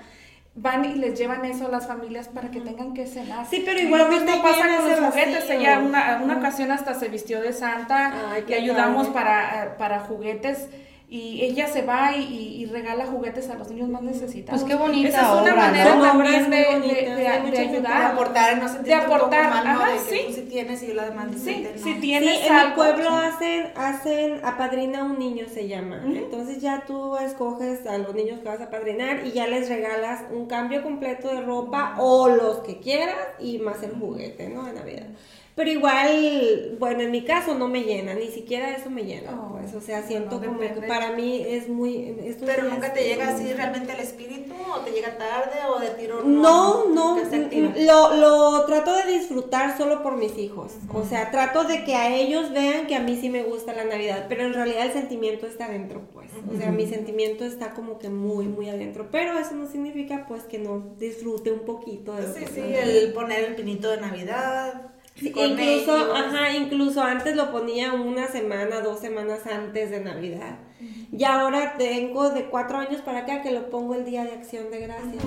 van 0.54 0.84
y 0.84 0.94
les 0.94 1.18
llevan 1.18 1.44
eso 1.44 1.66
a 1.66 1.68
las 1.68 1.88
familias 1.88 2.28
para 2.28 2.50
que 2.50 2.60
tengan 2.60 2.94
que 2.94 3.06
cenar. 3.06 3.46
Sí, 3.46 3.62
pero 3.66 3.80
igualmente 3.80 4.32
pasa 4.40 4.76
con 4.76 4.88
los 4.88 5.00
juguetes. 5.00 5.50
Ella 5.50 5.80
una, 5.80 6.20
una 6.22 6.38
ocasión 6.38 6.70
hasta 6.70 6.94
se 6.94 7.08
vistió 7.08 7.40
de 7.40 7.52
santa, 7.52 8.14
y 8.46 8.52
ayudamos 8.52 9.08
para, 9.08 9.76
para 9.78 10.00
juguetes 10.00 10.68
y 11.10 11.42
ella 11.42 11.66
se 11.68 11.82
va 11.82 12.14
y, 12.14 12.66
regala 12.66 13.06
juguetes 13.06 13.48
a 13.48 13.54
los 13.54 13.70
niños 13.70 13.88
más 13.88 14.02
necesitados. 14.02 14.60
Pues 14.60 14.70
qué 14.70 14.78
bonita 14.78 15.08
Esa 15.08 15.36
es 15.36 15.42
una 15.42 15.54
manera 15.54 15.98
también 15.98 16.50
de, 16.50 16.58
de, 16.58 17.50
de, 17.50 17.58
ayudar. 17.58 17.98
De 17.98 18.06
aportar, 18.12 18.58
no 18.58 18.82
De 18.82 18.94
aportar, 18.94 19.66
ajá, 19.66 19.88
sí. 20.06 20.34
si 20.34 20.42
tienes 20.42 20.82
y 20.82 20.92
la 20.92 21.06
demás 21.06 21.28
sí, 21.42 21.66
si 21.82 21.94
tienes 21.94 22.46
en 22.46 22.54
el 22.54 22.74
pueblo 22.74 23.08
hacen, 23.08 23.72
hacen 23.74 24.44
apadrina 24.44 25.00
a 25.00 25.04
un 25.04 25.18
niño 25.18 25.46
se 25.50 25.66
llama. 25.66 26.02
Entonces 26.04 26.60
ya 26.60 26.84
tú 26.86 27.16
escoges 27.16 27.86
a 27.86 27.96
los 27.96 28.14
niños 28.14 28.40
que 28.40 28.48
vas 28.48 28.60
a 28.60 28.64
apadrinar 28.64 29.26
y 29.26 29.32
ya 29.32 29.46
les 29.46 29.70
regalas 29.70 30.24
un 30.30 30.44
cambio 30.44 30.82
completo 30.82 31.28
de 31.28 31.40
ropa 31.40 31.94
o 31.96 32.28
los 32.28 32.58
que 32.58 32.80
quieras 32.80 33.16
y 33.38 33.58
más 33.58 33.82
el 33.82 33.92
juguete, 33.92 34.50
¿no? 34.50 34.64
De 34.64 34.74
Navidad. 34.74 35.06
Pero 35.58 35.70
igual, 35.70 36.76
bueno, 36.78 37.00
en 37.00 37.10
mi 37.10 37.24
caso 37.24 37.52
no 37.52 37.66
me 37.66 37.82
llena, 37.82 38.14
ni 38.14 38.28
siquiera 38.28 38.76
eso 38.76 38.90
me 38.90 39.02
llena, 39.02 39.32
oh, 39.32 39.58
pues, 39.58 39.74
o 39.74 39.80
sea, 39.80 40.04
siento 40.04 40.40
como 40.40 40.60
que 40.60 40.82
para 40.86 41.10
mí 41.10 41.44
es 41.44 41.68
muy... 41.68 42.16
Pero 42.46 42.70
nunca 42.70 42.92
te 42.92 43.02
llega 43.02 43.30
así 43.30 43.52
realmente 43.52 43.92
el 43.92 43.98
espíritu, 43.98 44.54
o 44.72 44.78
te 44.82 44.92
llega 44.92 45.18
tarde, 45.18 45.56
o 45.68 45.80
de 45.80 45.88
tiro 45.88 46.22
no. 46.22 46.84
No, 46.94 47.16
no, 47.16 47.18
lo, 47.76 48.14
lo 48.14 48.66
trato 48.66 48.94
de 48.94 49.12
disfrutar 49.14 49.76
solo 49.76 50.00
por 50.00 50.16
mis 50.16 50.38
hijos, 50.38 50.74
o 50.94 51.04
sea, 51.04 51.32
trato 51.32 51.64
de 51.64 51.82
que 51.82 51.96
a 51.96 52.14
ellos 52.14 52.52
vean 52.52 52.86
que 52.86 52.94
a 52.94 53.00
mí 53.00 53.18
sí 53.20 53.28
me 53.28 53.42
gusta 53.42 53.72
la 53.72 53.82
Navidad, 53.82 54.26
pero 54.28 54.44
en 54.44 54.54
realidad 54.54 54.86
el 54.86 54.92
sentimiento 54.92 55.48
está 55.48 55.64
adentro, 55.64 56.02
pues, 56.14 56.30
o 56.54 56.56
sea, 56.56 56.70
mi 56.70 56.86
sentimiento 56.86 57.44
está 57.44 57.74
como 57.74 57.98
que 57.98 58.10
muy, 58.10 58.46
muy 58.46 58.68
adentro, 58.68 59.08
pero 59.10 59.36
eso 59.36 59.56
no 59.56 59.66
significa 59.66 60.24
pues 60.28 60.44
que 60.44 60.60
no 60.60 60.94
disfrute 61.00 61.50
un 61.50 61.64
poquito 61.64 62.14
de... 62.14 62.32
Sí, 62.32 62.44
sí, 62.54 62.60
el 62.60 63.12
poner 63.12 63.42
el 63.42 63.56
pinito 63.56 63.90
de 63.90 63.96
Navidad 64.00 64.92
incluso, 65.20 66.14
ajá, 66.14 66.52
incluso 66.52 67.02
antes 67.02 67.34
lo 67.36 67.50
ponía 67.50 67.92
una 67.92 68.28
semana, 68.28 68.80
dos 68.80 69.00
semanas 69.00 69.46
antes 69.46 69.90
de 69.90 70.00
Navidad. 70.00 70.58
Y 71.10 71.24
ahora 71.24 71.74
tengo 71.78 72.30
de 72.30 72.46
cuatro 72.46 72.78
años 72.78 73.00
para 73.00 73.20
acá 73.20 73.42
que 73.42 73.50
lo 73.50 73.70
pongo 73.70 73.94
el 73.94 74.04
día 74.04 74.24
de 74.24 74.32
acción 74.32 74.70
de 74.70 74.80
gracias. 74.80 75.24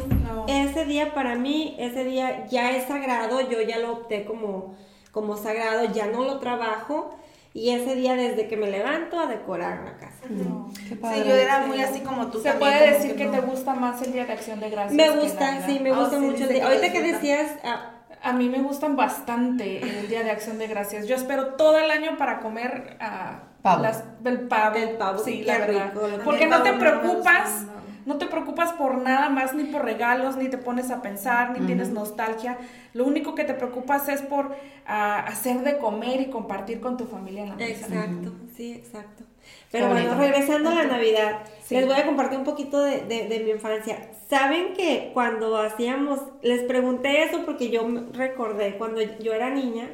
Ese 0.47 0.85
día 0.85 1.13
para 1.13 1.35
mí, 1.35 1.75
ese 1.79 2.03
día 2.03 2.47
ya 2.47 2.71
es 2.71 2.87
sagrado, 2.87 3.41
yo 3.41 3.61
ya 3.61 3.79
lo 3.79 3.91
opté 3.93 4.25
como, 4.25 4.75
como 5.11 5.37
sagrado, 5.37 5.91
ya 5.91 6.07
no 6.07 6.23
lo 6.23 6.39
trabajo. 6.39 7.17
Y 7.53 7.71
ese 7.71 7.95
día 7.95 8.15
desde 8.15 8.47
que 8.47 8.55
me 8.55 8.71
levanto 8.71 9.19
a 9.19 9.25
decorar 9.25 9.83
la 9.83 9.97
casa. 9.97 10.23
sí, 10.29 11.23
yo 11.27 11.35
era 11.35 11.65
muy 11.65 11.81
así 11.81 11.99
como 11.99 12.27
tú. 12.27 12.39
Se 12.39 12.53
puede 12.53 12.91
decir 12.91 13.17
que, 13.17 13.25
te 13.25 13.41
gusta 13.41 13.73
más 13.73 14.01
el 14.01 14.13
día 14.13 14.25
de 14.25 14.31
acción 14.31 14.61
de 14.61 14.69
gracias. 14.69 14.93
Me 14.93 15.09
gusta, 15.09 15.65
sí, 15.65 15.79
me 15.81 15.91
gusta 15.91 16.15
ah, 16.15 16.19
mucho 16.19 16.43
el 16.45 16.49
día. 16.49 16.65
Ahorita 16.65 16.93
que 16.93 17.01
decías, 17.01 17.51
ah, 17.65 18.00
a 18.23 18.33
mí 18.33 18.49
me 18.49 18.59
gustan 18.61 18.95
bastante 18.95 19.99
el 19.99 20.07
Día 20.07 20.23
de 20.23 20.31
Acción 20.31 20.59
de 20.59 20.67
Gracias. 20.67 21.07
Yo 21.07 21.15
espero 21.15 21.53
todo 21.55 21.79
el 21.79 21.89
año 21.89 22.17
para 22.17 22.39
comer 22.39 22.97
uh, 23.01 23.81
Las, 23.81 24.03
del 24.23 24.41
pavo. 24.41 24.77
Del 24.77 24.97
pavo, 24.97 25.19
sí, 25.19 25.43
la 25.43 25.57
verdad. 25.57 25.93
Porque 26.23 26.45
no 26.45 26.61
te 26.61 26.73
preocupas, 26.73 27.65
no 28.05 28.17
te 28.17 28.27
preocupas 28.27 28.73
por 28.73 28.97
nada 28.97 29.29
más, 29.29 29.53
ni 29.55 29.63
por 29.65 29.83
regalos, 29.83 30.35
ni 30.35 30.49
te 30.49 30.57
pones 30.57 30.91
a 30.91 31.01
pensar, 31.01 31.57
ni 31.57 31.65
tienes 31.65 31.89
nostalgia. 31.89 32.57
Lo 32.93 33.05
único 33.05 33.33
que 33.33 33.43
te 33.43 33.53
preocupas 33.53 34.07
es 34.07 34.21
por 34.21 34.55
ah, 34.85 35.25
hacer 35.27 35.61
de 35.61 35.79
comer 35.79 36.21
y 36.21 36.29
compartir 36.29 36.79
con 36.79 36.97
tu 36.97 37.05
familia 37.05 37.43
en 37.43 37.49
la 37.49 37.55
mesa. 37.55 37.87
Exacto, 37.87 38.33
sí, 38.61 38.73
exacto. 38.73 39.23
Pero 39.71 39.87
bueno, 39.87 40.15
regresando 40.15 40.69
a 40.69 40.75
la 40.75 40.83
Navidad, 40.83 41.39
les 41.69 41.85
voy 41.87 41.95
a 41.95 42.05
compartir 42.05 42.37
un 42.37 42.43
poquito 42.43 42.79
de, 42.83 43.01
de, 43.01 43.41
mi 43.43 43.49
infancia. 43.49 44.11
Saben 44.29 44.73
que 44.73 45.09
cuando 45.15 45.57
hacíamos, 45.57 46.19
les 46.43 46.61
pregunté 46.63 47.23
eso 47.23 47.43
porque 47.43 47.71
yo 47.71 47.87
recordé, 48.13 48.77
cuando 48.77 49.01
yo 49.01 49.33
era 49.33 49.49
niña, 49.49 49.89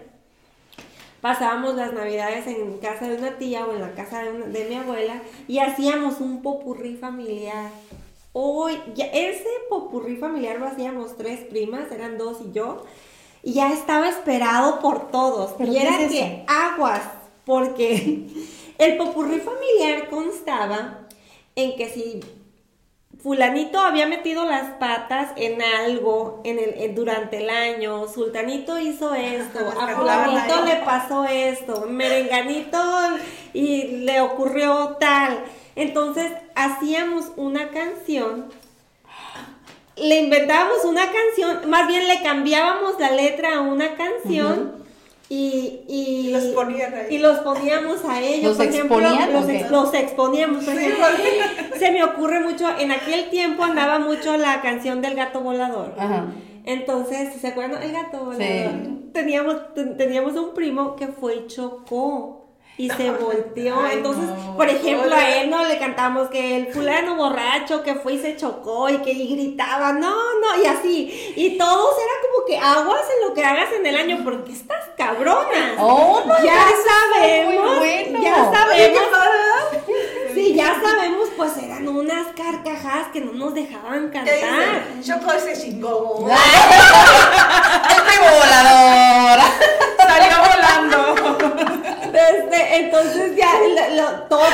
pasábamos 1.22 1.76
las 1.76 1.94
navidades 1.94 2.46
en 2.48 2.78
casa 2.80 3.08
de 3.08 3.18
una 3.18 3.38
tía 3.38 3.66
o 3.66 3.74
en 3.74 3.82
la 3.82 3.94
casa 3.94 4.24
de, 4.24 4.32
de 4.34 4.66
mi 4.68 4.76
abuela 4.76 5.22
y 5.48 5.60
hacíamos 5.60 6.20
un 6.20 6.42
popurrí 6.42 6.96
familiar. 6.96 7.72
Hoy, 8.34 8.78
ese 8.98 9.48
popurrí 9.70 10.18
familiar 10.18 10.60
lo 10.60 10.68
hacíamos 10.68 11.16
tres 11.16 11.40
primas, 11.46 11.90
eran 11.92 12.18
dos 12.18 12.40
y 12.46 12.52
yo, 12.52 12.84
y 13.44 13.54
ya 13.54 13.72
estaba 13.72 14.10
esperado 14.10 14.80
por 14.82 15.10
todos. 15.10 15.56
y 15.60 15.78
era 15.78 15.98
que 16.10 16.44
aguas, 16.48 17.02
porque 17.48 18.28
el 18.78 18.98
popurrí 18.98 19.40
familiar 19.40 20.10
constaba 20.10 21.08
en 21.56 21.76
que 21.76 21.90
si 21.90 22.20
fulanito 23.24 23.80
había 23.80 24.06
metido 24.06 24.46
las 24.46 24.76
patas 24.76 25.32
en 25.38 25.62
algo 25.62 26.42
en 26.44 26.60
el, 26.60 26.94
durante 26.94 27.38
el 27.38 27.50
año, 27.50 28.08
sultanito 28.08 28.78
hizo 28.78 29.16
esto, 29.16 29.60
a 29.82 29.88
fulanito 29.96 30.66
le 30.66 30.76
pasó 30.86 31.26
esto, 31.26 31.88
merenganito 31.90 32.78
y 33.54 34.04
le 34.04 34.22
ocurrió 34.22 34.98
tal. 35.00 35.44
Entonces 35.76 36.32
hacíamos 36.54 37.32
una 37.38 37.70
canción, 37.70 38.50
le 39.96 40.20
inventábamos 40.20 40.84
una 40.84 41.06
canción, 41.12 41.70
más 41.70 41.88
bien 41.88 42.08
le 42.08 42.22
cambiábamos 42.22 43.00
la 43.00 43.12
letra 43.12 43.56
a 43.56 43.62
una 43.62 43.96
canción. 43.96 44.87
Y, 45.30 45.82
y, 45.90 46.32
los 46.32 46.44
y 47.10 47.18
los 47.18 47.40
poníamos 47.40 48.06
a 48.06 48.22
ellos. 48.22 48.58
¿Los 48.58 48.66
exponían? 48.66 49.34
los, 49.70 49.94
exponíamos. 49.94 50.64
se 50.64 51.92
me 51.92 52.04
ocurre 52.04 52.40
mucho, 52.40 52.66
en 52.80 52.92
aquel 52.92 53.30
tiempo 53.30 53.64
andaba 53.64 54.00
mucho 54.00 54.38
la 54.38 54.62
canción 54.62 55.02
del 55.02 55.16
gato 55.16 55.42
volador. 55.42 55.96
Entonces, 56.64 57.34
¿se 57.42 57.48
acuerdan? 57.48 57.84
El 57.84 57.92
gato 57.92 58.26
volador. 58.26 58.72
Teníamos, 59.12 59.74
teníamos 59.98 60.34
un 60.36 60.54
primo 60.54 60.96
que 60.96 61.08
fue 61.08 61.36
y 61.36 61.48
chocó 61.48 62.37
y 62.78 62.90
se 62.90 63.12
volteó. 63.20 63.86
Entonces, 63.88 64.30
por 64.56 64.70
ejemplo, 64.70 65.14
a 65.16 65.30
él 65.38 65.50
no 65.50 65.66
le 65.66 65.78
cantamos 65.80 66.30
que 66.30 66.58
el 66.58 66.68
fulano 66.68 67.16
borracho 67.16 67.84
que 67.84 67.96
fue 67.96 68.14
y 68.14 68.20
se 68.20 68.38
chocó 68.38 68.90
y 68.90 68.98
que 69.00 69.14
gritaba, 69.14 69.94
no, 69.94 70.16
no, 70.40 70.62
y 70.64 70.66
así. 70.66 71.34
Y 71.36 71.58
todos 71.58 71.96
era 71.96 72.14
como 72.22 72.46
que 72.46 72.58
aguas 72.58 73.06
en 73.16 73.28
lo 73.28 73.34
que 73.34 73.44
hagas 73.44 73.72
en 73.74 73.86
el 73.86 73.98
año, 73.98 74.20
porque 74.24 74.52
estás 74.52 74.86
cabrona. 74.98 75.76
Oh, 75.80 76.24
ya 76.44 76.66
sabemos, 76.86 77.82
ya 78.22 78.52
sabemos. 78.52 79.04
Sí, 80.34 80.54
ya 80.54 80.80
sabemos, 80.80 81.30
pues 81.36 81.58
eran 81.58 81.88
unas 81.88 82.28
carcajadas 82.36 83.08
que 83.08 83.22
no 83.22 83.32
nos 83.34 83.56
dejaban 83.56 84.10
cantar. 84.10 84.84
Chocó 85.04 85.32
ese 85.34 85.60
chingón. 85.60 86.30
el 88.14 88.20
volador. 88.20 89.40
Salió 89.98 90.38
volando. 90.48 90.98
Este, 92.14 92.67
entonces 92.78 93.36
ya 93.36 93.52
todos 94.30 94.48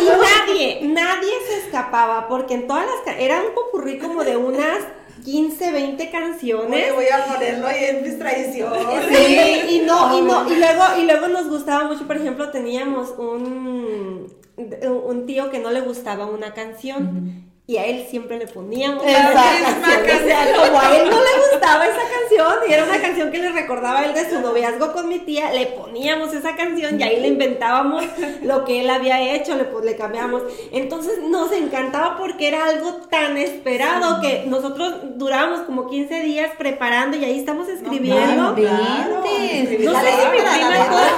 y, 0.00 0.04
nadie, 0.04 0.80
nadie 0.82 1.32
se 1.48 1.66
escapaba 1.66 2.28
porque 2.28 2.54
en 2.54 2.66
todas 2.66 2.86
las 2.86 3.16
era 3.18 3.42
un 3.42 3.54
popurrí 3.54 3.98
como 3.98 4.24
de 4.24 4.36
unas 4.36 4.78
15, 5.24 5.72
20 5.72 6.10
canciones. 6.10 6.94
voy 6.94 7.06
a 7.06 7.24
ponerlo 7.24 7.66
ahí 7.66 7.84
en 7.84 8.02
mis 8.02 8.18
tradiciones. 8.18 8.82
Sí, 9.08 9.76
y 9.76 9.78
no, 9.80 10.18
y 10.18 10.22
no, 10.22 10.50
y 10.50 10.56
luego, 10.56 10.84
y 11.00 11.04
luego 11.04 11.28
nos 11.28 11.48
gustaba 11.48 11.84
mucho, 11.84 12.06
por 12.06 12.16
ejemplo, 12.16 12.50
teníamos 12.50 13.10
un, 13.18 14.32
un 14.56 15.26
tío 15.26 15.50
que 15.50 15.58
no 15.58 15.70
le 15.70 15.80
gustaba 15.80 16.26
una 16.26 16.54
canción 16.54 17.46
y 17.68 17.78
a 17.78 17.86
él 17.86 18.06
siempre 18.08 18.38
le 18.38 18.46
poníamos 18.46 19.04
esa 19.04 19.32
canción. 19.32 20.22
O 20.22 20.28
sea, 20.28 20.46
como 20.54 20.80
a 20.80 20.96
él 20.96 21.10
no 21.10 21.16
le 21.16 21.50
gustaba 21.50 21.84
esa 21.84 21.96
canción 21.96 22.54
y 22.68 22.72
era 22.72 22.84
una 22.84 23.00
canción 23.00 23.32
que 23.32 23.38
le 23.38 23.50
recordaba 23.50 24.00
a 24.00 24.04
él 24.04 24.14
de 24.14 24.30
su 24.30 24.40
noviazgo 24.40 24.92
con 24.92 25.08
mi 25.08 25.18
tía, 25.18 25.52
le 25.52 25.66
poníamos 25.66 26.32
esa 26.32 26.54
canción 26.54 27.00
y 27.00 27.02
ahí 27.02 27.20
le 27.20 27.26
inventábamos 27.26 28.04
lo 28.42 28.64
que 28.64 28.82
él 28.82 28.90
había 28.90 29.34
hecho, 29.34 29.56
le, 29.56 29.64
pues, 29.64 29.84
le 29.84 29.96
cambiamos. 29.96 30.42
Entonces 30.70 31.18
nos 31.28 31.50
encantaba 31.50 32.16
porque 32.18 32.46
era 32.46 32.66
algo 32.66 32.92
tan 33.10 33.36
esperado 33.36 34.20
que 34.20 34.44
nosotros 34.46 34.94
durábamos 35.16 35.62
como 35.62 35.88
15 35.88 36.20
días 36.20 36.52
preparando 36.56 37.16
y 37.16 37.24
ahí 37.24 37.40
estamos 37.40 37.68
escribiendo. 37.68 38.54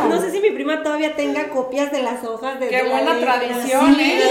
No, 0.09 0.21
sé 0.21 0.31
si 0.31 0.41
mi 0.41 0.51
prima 0.51 0.83
todavía 0.83 1.15
tenga 1.15 1.51
copias 1.51 1.93
de 1.93 2.03
las 2.03 2.25
hojas 2.25 2.59
de 2.59 2.69
Qué 2.69 2.85
buena 2.85 3.19
tradición, 3.19 4.01
¿eh? 4.01 4.23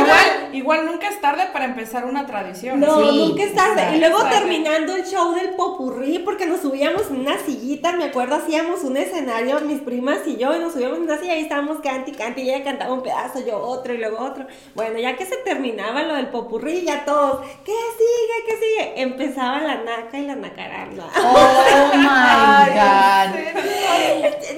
igual, 0.00 0.33
igual 0.54 0.86
nunca 0.86 1.08
está 1.08 1.24
para 1.52 1.64
empezar 1.64 2.04
una 2.04 2.26
tradición. 2.26 2.80
No, 2.80 3.00
nunca 3.00 3.42
es 3.42 3.54
tarde. 3.54 3.96
y 3.96 3.98
luego 3.98 4.24
terminando 4.24 4.94
el 4.94 5.04
show 5.04 5.34
del 5.34 5.50
popurrí, 5.50 6.20
porque 6.20 6.46
nos 6.46 6.60
subíamos 6.60 7.10
en 7.10 7.20
una 7.20 7.38
sillita, 7.38 7.92
me 7.92 8.04
acuerdo, 8.04 8.36
hacíamos 8.36 8.82
un 8.84 8.96
escenario, 8.96 9.60
mis 9.62 9.80
primas 9.80 10.18
y 10.26 10.36
yo, 10.36 10.54
y 10.54 10.60
nos 10.60 10.74
subíamos 10.74 10.98
en 10.98 11.04
una 11.04 11.18
silla 11.18 11.36
y 11.36 11.42
estábamos 11.42 11.78
canti, 11.78 12.12
canti, 12.12 12.42
y 12.42 12.50
ella 12.50 12.64
cantaba 12.64 12.92
un 12.92 13.02
pedazo, 13.02 13.40
yo 13.44 13.58
otro, 13.58 13.94
y 13.94 13.98
luego 13.98 14.18
otro. 14.18 14.46
Bueno, 14.74 14.98
ya 14.98 15.16
que 15.16 15.24
se 15.24 15.36
terminaba 15.38 16.02
lo 16.02 16.14
del 16.14 16.28
popurrí, 16.28 16.82
ya 16.82 17.04
todos, 17.04 17.40
¿qué 17.64 17.72
sigue? 17.72 18.44
¿Qué 18.46 18.56
sigue? 18.58 19.02
Empezaba 19.02 19.60
la 19.60 19.76
naca 19.76 20.18
y 20.18 20.26
la 20.26 20.36
nacaranda. 20.36 21.06
Oh 21.16 21.96
my 21.96 22.70
God. 22.74 23.34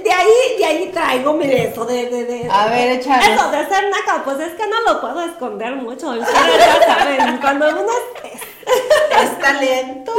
De 0.02 0.12
ahí, 0.12 0.58
de 0.58 0.64
ahí 0.64 0.90
traigo 0.92 1.32
mi 1.34 1.46
eso 1.46 1.84
de, 1.84 2.10
de, 2.10 2.24
de. 2.24 2.48
A 2.50 2.66
ver, 2.66 2.98
échale. 2.98 3.34
Eso 3.34 3.50
de 3.50 3.66
ser 3.66 3.84
naca, 3.90 4.22
pues 4.24 4.40
es 4.40 4.52
que 4.54 4.66
no 4.66 4.80
lo 4.92 5.00
puedo 5.00 5.22
esconder 5.22 5.76
mucho 5.76 5.85
saben, 5.98 7.38
cuando 7.38 7.68
uno 7.68 7.92
es, 8.24 8.42
es 9.22 9.38
talento, 9.38 10.12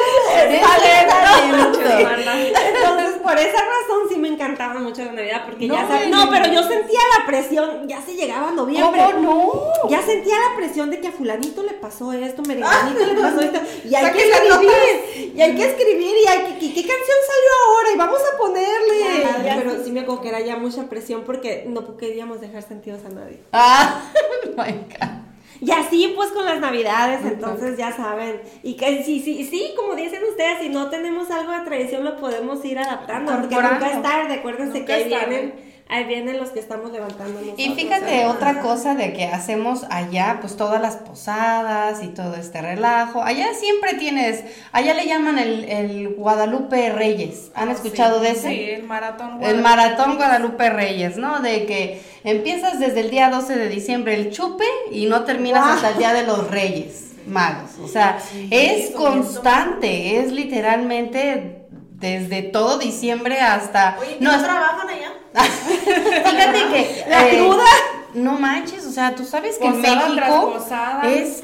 es 0.49 0.61
talento. 0.61 1.79
Entonces, 1.79 3.17
por 3.21 3.37
esa 3.37 3.57
razón 3.57 4.09
sí 4.09 4.17
me 4.17 4.29
encantaba 4.29 4.79
mucho 4.79 5.03
la 5.03 5.11
Navidad, 5.11 5.43
porque 5.45 5.67
ya 5.67 5.87
sabes, 5.87 6.09
no, 6.09 6.29
pero 6.29 6.47
yo 6.47 6.63
sentía 6.63 6.99
la 7.17 7.25
presión, 7.25 7.87
ya 7.87 8.01
se 8.01 8.15
llegaba 8.15 8.51
noviembre. 8.51 9.01
¿Cómo 9.13 9.19
no? 9.21 9.89
Ya 9.89 10.01
sentía 10.01 10.35
la 10.49 10.55
presión 10.55 10.89
de 10.89 11.01
que 11.01 11.07
a 11.07 11.11
fulanito 11.11 11.63
le 11.63 11.73
pasó 11.73 12.13
esto, 12.13 12.41
merenganito 12.43 13.05
le 13.05 13.21
pasó 13.21 13.41
esto, 13.41 13.59
y 13.83 13.95
hay 13.95 14.11
que 14.11 14.29
escribir, 14.29 15.33
y 15.35 15.41
hay 15.41 15.55
que 15.55 15.65
escribir, 15.65 16.15
y 16.23 16.27
hay 16.27 16.39
que, 16.53 16.73
¿qué, 16.73 16.87
canción 16.87 17.17
salió 17.27 17.51
ahora? 17.65 17.91
Y 17.93 17.97
vamos 17.97 18.21
a 18.33 18.37
ponerle. 18.37 19.61
pero 19.61 19.83
sí 19.83 19.91
me 19.91 20.01
acuerdo 20.01 20.21
que 20.21 20.29
era 20.29 20.39
ya 20.39 20.55
mucha 20.55 20.83
presión 20.89 21.23
porque 21.25 21.65
no 21.67 21.97
queríamos 21.97 22.41
dejar 22.41 22.63
sentidos 22.63 23.01
a 23.05 23.09
nadie. 23.09 23.39
Ah, 23.51 24.01
my 24.57 24.71
God. 24.71 25.26
Y 25.59 25.71
así 25.71 26.13
pues 26.15 26.29
con 26.31 26.45
las 26.45 26.59
navidades, 26.59 27.25
entonces 27.25 27.77
ya 27.77 27.95
saben. 27.95 28.41
Y 28.63 28.75
que 28.75 29.03
sí, 29.03 29.19
sí, 29.19 29.43
sí, 29.43 29.73
como 29.75 29.95
dicen 29.95 30.21
ustedes, 30.29 30.59
si 30.61 30.69
no 30.69 30.89
tenemos 30.89 31.31
algo 31.31 31.51
de 31.51 31.61
tradición 31.61 32.03
lo 32.03 32.17
podemos 32.17 32.63
ir 32.65 32.79
adaptando, 32.79 33.39
porque 33.39 33.55
nunca 33.55 33.91
es 33.91 34.01
tarde, 34.01 34.33
acuérdense 34.35 34.85
que 34.85 34.93
ahí 34.93 35.07
vienen 35.07 35.76
ahí 35.89 36.03
vienen 36.05 36.37
los 36.37 36.49
que 36.49 36.59
estamos 36.59 36.91
levantando. 36.91 37.39
y 37.55 37.69
fíjate 37.73 38.25
otra 38.25 38.61
cosa 38.61 38.95
de 38.95 39.13
que 39.13 39.25
hacemos 39.25 39.85
allá, 39.89 40.37
pues 40.41 40.57
todas 40.57 40.81
las 40.81 40.97
posadas 40.97 42.03
y 42.03 42.07
todo 42.07 42.35
este 42.35 42.61
relajo. 42.61 43.23
Allá 43.23 43.53
siempre 43.53 43.93
tienes, 43.93 44.43
allá 44.71 44.93
le 44.93 45.05
llaman 45.05 45.39
el, 45.39 46.15
Guadalupe 46.17 46.91
Reyes. 46.91 47.51
¿Han 47.55 47.69
ah, 47.69 47.73
escuchado 47.73 48.19
de 48.19 48.31
ese? 48.31 48.49
Sí, 48.49 48.69
el 48.69 48.83
maratón 48.83 49.37
Guadalupe. 49.37 49.49
El 49.49 49.61
maratón 49.61 50.15
Guadalupe 50.15 50.69
Reyes, 50.69 51.17
¿no? 51.17 51.39
De 51.39 51.65
que 51.65 52.01
empiezas 52.23 52.79
desde 52.79 53.01
el 53.01 53.09
día 53.09 53.29
12 53.29 53.55
de 53.55 53.69
diciembre 53.69 54.15
el 54.15 54.31
chupe 54.31 54.65
y 54.91 55.05
no 55.05 55.23
terminas 55.23 55.65
hasta 55.65 55.91
el 55.91 55.97
día 55.97 56.13
de 56.13 56.23
los 56.23 56.49
Reyes 56.49 57.03
magos. 57.27 57.71
O 57.83 57.87
sea, 57.87 58.19
es 58.49 58.91
constante, 58.91 60.19
es 60.19 60.31
literalmente 60.31 61.67
desde 61.99 62.43
todo 62.43 62.77
diciembre 62.77 63.39
hasta... 63.39 63.97
Oye, 63.99 64.17
¿no, 64.19 64.29
trabajan 64.41 64.86
allá? 64.86 64.86
Fíjate 66.25 66.59
que... 66.71 67.05
¿La 67.09 67.29
eh, 67.29 67.49
No 68.13 68.33
manches, 68.33 68.85
o 68.85 68.91
sea, 68.91 69.15
tú 69.15 69.25
sabes 69.25 69.57
que 69.57 69.67
en 69.67 69.81
México 69.81 70.57
es 71.03 71.43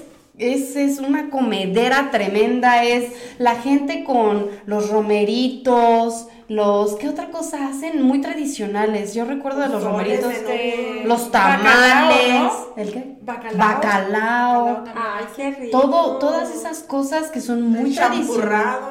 es, 0.51 0.75
es, 0.75 0.99
una 0.99 1.29
comedera 1.29 2.11
tremenda, 2.11 2.83
es 2.83 3.11
la 3.37 3.55
gente 3.55 4.03
con 4.03 4.49
los 4.65 4.89
romeritos, 4.89 6.27
los, 6.49 6.95
¿qué 6.95 7.07
otra 7.09 7.29
cosa 7.29 7.67
hacen? 7.67 8.01
Muy 8.01 8.19
tradicionales. 8.21 9.13
Yo 9.13 9.25
recuerdo 9.25 9.61
de 9.61 9.69
los 9.69 9.83
romeritos, 9.83 10.31
este, 10.31 11.03
los 11.05 11.31
tamales, 11.31 12.51
¿el 12.75 12.91
qué? 12.91 13.15
Bacalao. 13.21 13.57
Bacalao. 13.57 14.83
Ay, 14.93 15.25
qué 15.35 15.51
rico. 15.51 15.81
Todo, 15.81 16.17
todas 16.17 16.53
esas 16.53 16.79
cosas 16.79 17.29
que 17.29 17.39
son 17.39 17.61
muy 17.63 17.95
tradicionales. 17.95 18.81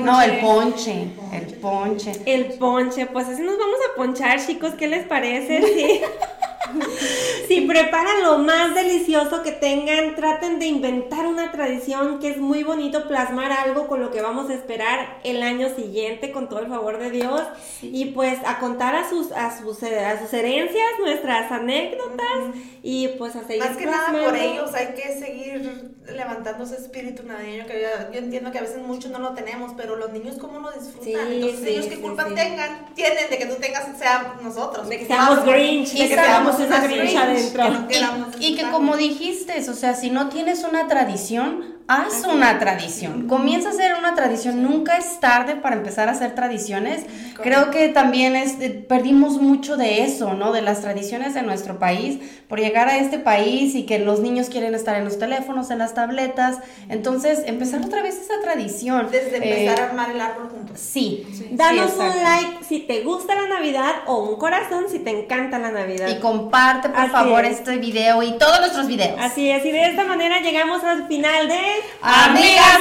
¿no? 0.00 0.22
el 0.22 0.40
ponche, 0.40 1.08
el 1.32 1.54
ponche. 1.56 2.12
El 2.24 2.44
ponche, 2.54 3.06
pues 3.06 3.28
así 3.28 3.42
nos 3.42 3.58
vamos 3.58 3.78
a 3.90 3.96
ponchar, 3.96 4.44
chicos, 4.44 4.72
¿qué 4.78 4.88
les 4.88 5.06
parece? 5.06 5.62
Sí. 5.62 6.00
si 7.48 7.62
preparan 7.62 8.22
lo 8.22 8.38
más 8.38 8.74
delicioso 8.74 9.42
que 9.42 9.52
tengan, 9.52 10.14
traten 10.14 10.58
de 10.58 10.66
inventar 10.66 11.26
una 11.26 11.52
tradición 11.52 12.18
que 12.18 12.30
es 12.30 12.38
muy 12.38 12.62
bonito 12.62 13.08
plasmar 13.08 13.52
algo 13.52 13.86
con 13.86 14.00
lo 14.00 14.10
que 14.10 14.22
vamos 14.22 14.50
a 14.50 14.54
esperar 14.54 15.18
el 15.24 15.42
año 15.42 15.74
siguiente 15.74 16.32
con 16.32 16.48
todo 16.48 16.60
el 16.60 16.68
favor 16.68 16.98
de 16.98 17.10
Dios. 17.10 17.42
Y 17.82 18.06
pues 18.06 18.38
a 18.46 18.58
contar 18.58 18.94
a 18.96 19.08
sus 19.08 19.32
a 19.32 19.56
sus 19.56 19.82
a 19.82 20.20
sus 20.20 20.32
herencias 20.32 20.84
nuestras 21.00 21.50
anécdotas 21.50 22.54
y 22.82 23.08
pues 23.18 23.36
a 23.36 23.44
seguir 23.44 23.64
más 23.64 23.76
que 23.76 23.86
nada 23.86 24.12
por 24.12 24.36
ellos 24.36 24.74
hay 24.74 24.94
que 24.94 25.18
seguir 25.18 25.94
levantando 26.06 26.64
ese 26.64 26.76
espíritu 26.76 27.22
navideño 27.22 27.66
que 27.66 27.80
yo, 27.80 28.18
entiendo 28.18 28.52
que 28.52 28.58
a 28.58 28.62
veces 28.62 28.78
muchos 28.78 29.10
no 29.10 29.18
lo 29.18 29.32
tenemos 29.32 29.72
pero 29.76 29.96
los 29.96 30.12
niños 30.12 30.36
cómo 30.38 30.60
lo 30.60 30.70
disfrutan 30.70 31.32
entonces 31.32 31.66
ellos 31.66 31.86
qué 31.86 32.00
culpa 32.00 32.26
tengan 32.26 32.94
tienen 32.94 33.30
de 33.30 33.38
que 33.38 33.46
tú 33.46 33.54
tengas 33.60 33.84
sea 33.96 34.36
nosotros. 34.42 34.88
De 34.88 34.98
que 34.98 35.06
seamos 35.06 35.44
Grinch 35.44 35.92
de 35.92 36.08
que 36.08 36.14
seamos 36.14 36.53
y, 38.40 38.56
que 38.56 38.70
como 38.70 38.96
dijiste, 38.96 39.58
o 39.68 39.74
sea, 39.74 39.94
si 39.94 40.10
no 40.10 40.28
tienes 40.28 40.64
una 40.64 40.86
tradición, 40.86 41.73
haz 41.86 42.24
una 42.24 42.58
tradición. 42.58 43.28
Comienza 43.28 43.68
a 43.68 43.72
hacer 43.72 43.94
una 43.98 44.14
tradición. 44.14 44.62
Nunca 44.62 44.96
es 44.96 45.20
tarde 45.20 45.56
para 45.56 45.76
empezar 45.76 46.08
a 46.08 46.12
hacer 46.12 46.34
tradiciones. 46.34 47.04
Creo 47.42 47.70
que 47.70 47.88
también 47.88 48.36
es, 48.36 48.60
eh, 48.60 48.70
perdimos 48.70 49.40
mucho 49.40 49.76
de 49.76 50.02
eso, 50.02 50.34
¿no? 50.34 50.52
De 50.52 50.62
las 50.62 50.80
tradiciones 50.80 51.34
de 51.34 51.42
nuestro 51.42 51.78
país, 51.78 52.20
por 52.48 52.58
llegar 52.58 52.88
a 52.88 52.96
este 52.96 53.18
país 53.18 53.74
y 53.74 53.84
que 53.84 53.98
los 53.98 54.20
niños 54.20 54.48
quieren 54.48 54.74
estar 54.74 54.96
en 54.96 55.04
los 55.04 55.18
teléfonos, 55.18 55.70
en 55.70 55.78
las 55.78 55.94
tabletas. 55.94 56.58
Entonces, 56.88 57.42
empezar 57.46 57.84
otra 57.84 58.02
vez 58.02 58.16
esa 58.16 58.40
tradición. 58.42 59.08
Desde 59.10 59.36
empezar 59.36 59.80
a 59.80 59.90
armar 59.90 60.10
el 60.10 60.20
árbol 60.20 60.48
juntos. 60.48 60.80
Sí. 60.80 61.26
Danos 61.50 61.92
un 61.98 62.22
like 62.22 62.64
si 62.66 62.80
te 62.80 63.02
gusta 63.02 63.34
la 63.34 63.48
Navidad 63.48 63.92
o 64.06 64.22
un 64.22 64.36
corazón 64.36 64.84
si 64.90 65.00
te 65.00 65.10
encanta 65.10 65.58
la 65.58 65.70
Navidad. 65.70 66.08
Y 66.08 66.18
comparte, 66.20 66.88
por 66.88 67.10
favor, 67.10 67.44
este 67.44 67.76
video 67.76 68.22
y 68.22 68.38
todos 68.38 68.60
nuestros 68.60 68.86
videos. 68.86 69.18
Así 69.20 69.50
es, 69.50 69.64
y 69.64 69.70
de 69.70 69.90
esta 69.90 70.04
manera 70.04 70.40
llegamos 70.40 70.82
al 70.82 71.06
final 71.08 71.48
de 71.48 71.73
Amigas 72.02 72.80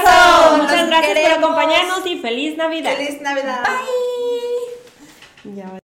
Muchas 0.57 0.87
gracias 0.87 1.19
por 1.19 1.31
acompañarnos 1.31 2.05
y 2.05 2.19
feliz 2.19 2.57
Navidad. 2.57 2.95
Feliz 2.95 3.21
Navidad. 3.21 3.63
Bye. 3.63 5.51
Mi 5.51 5.82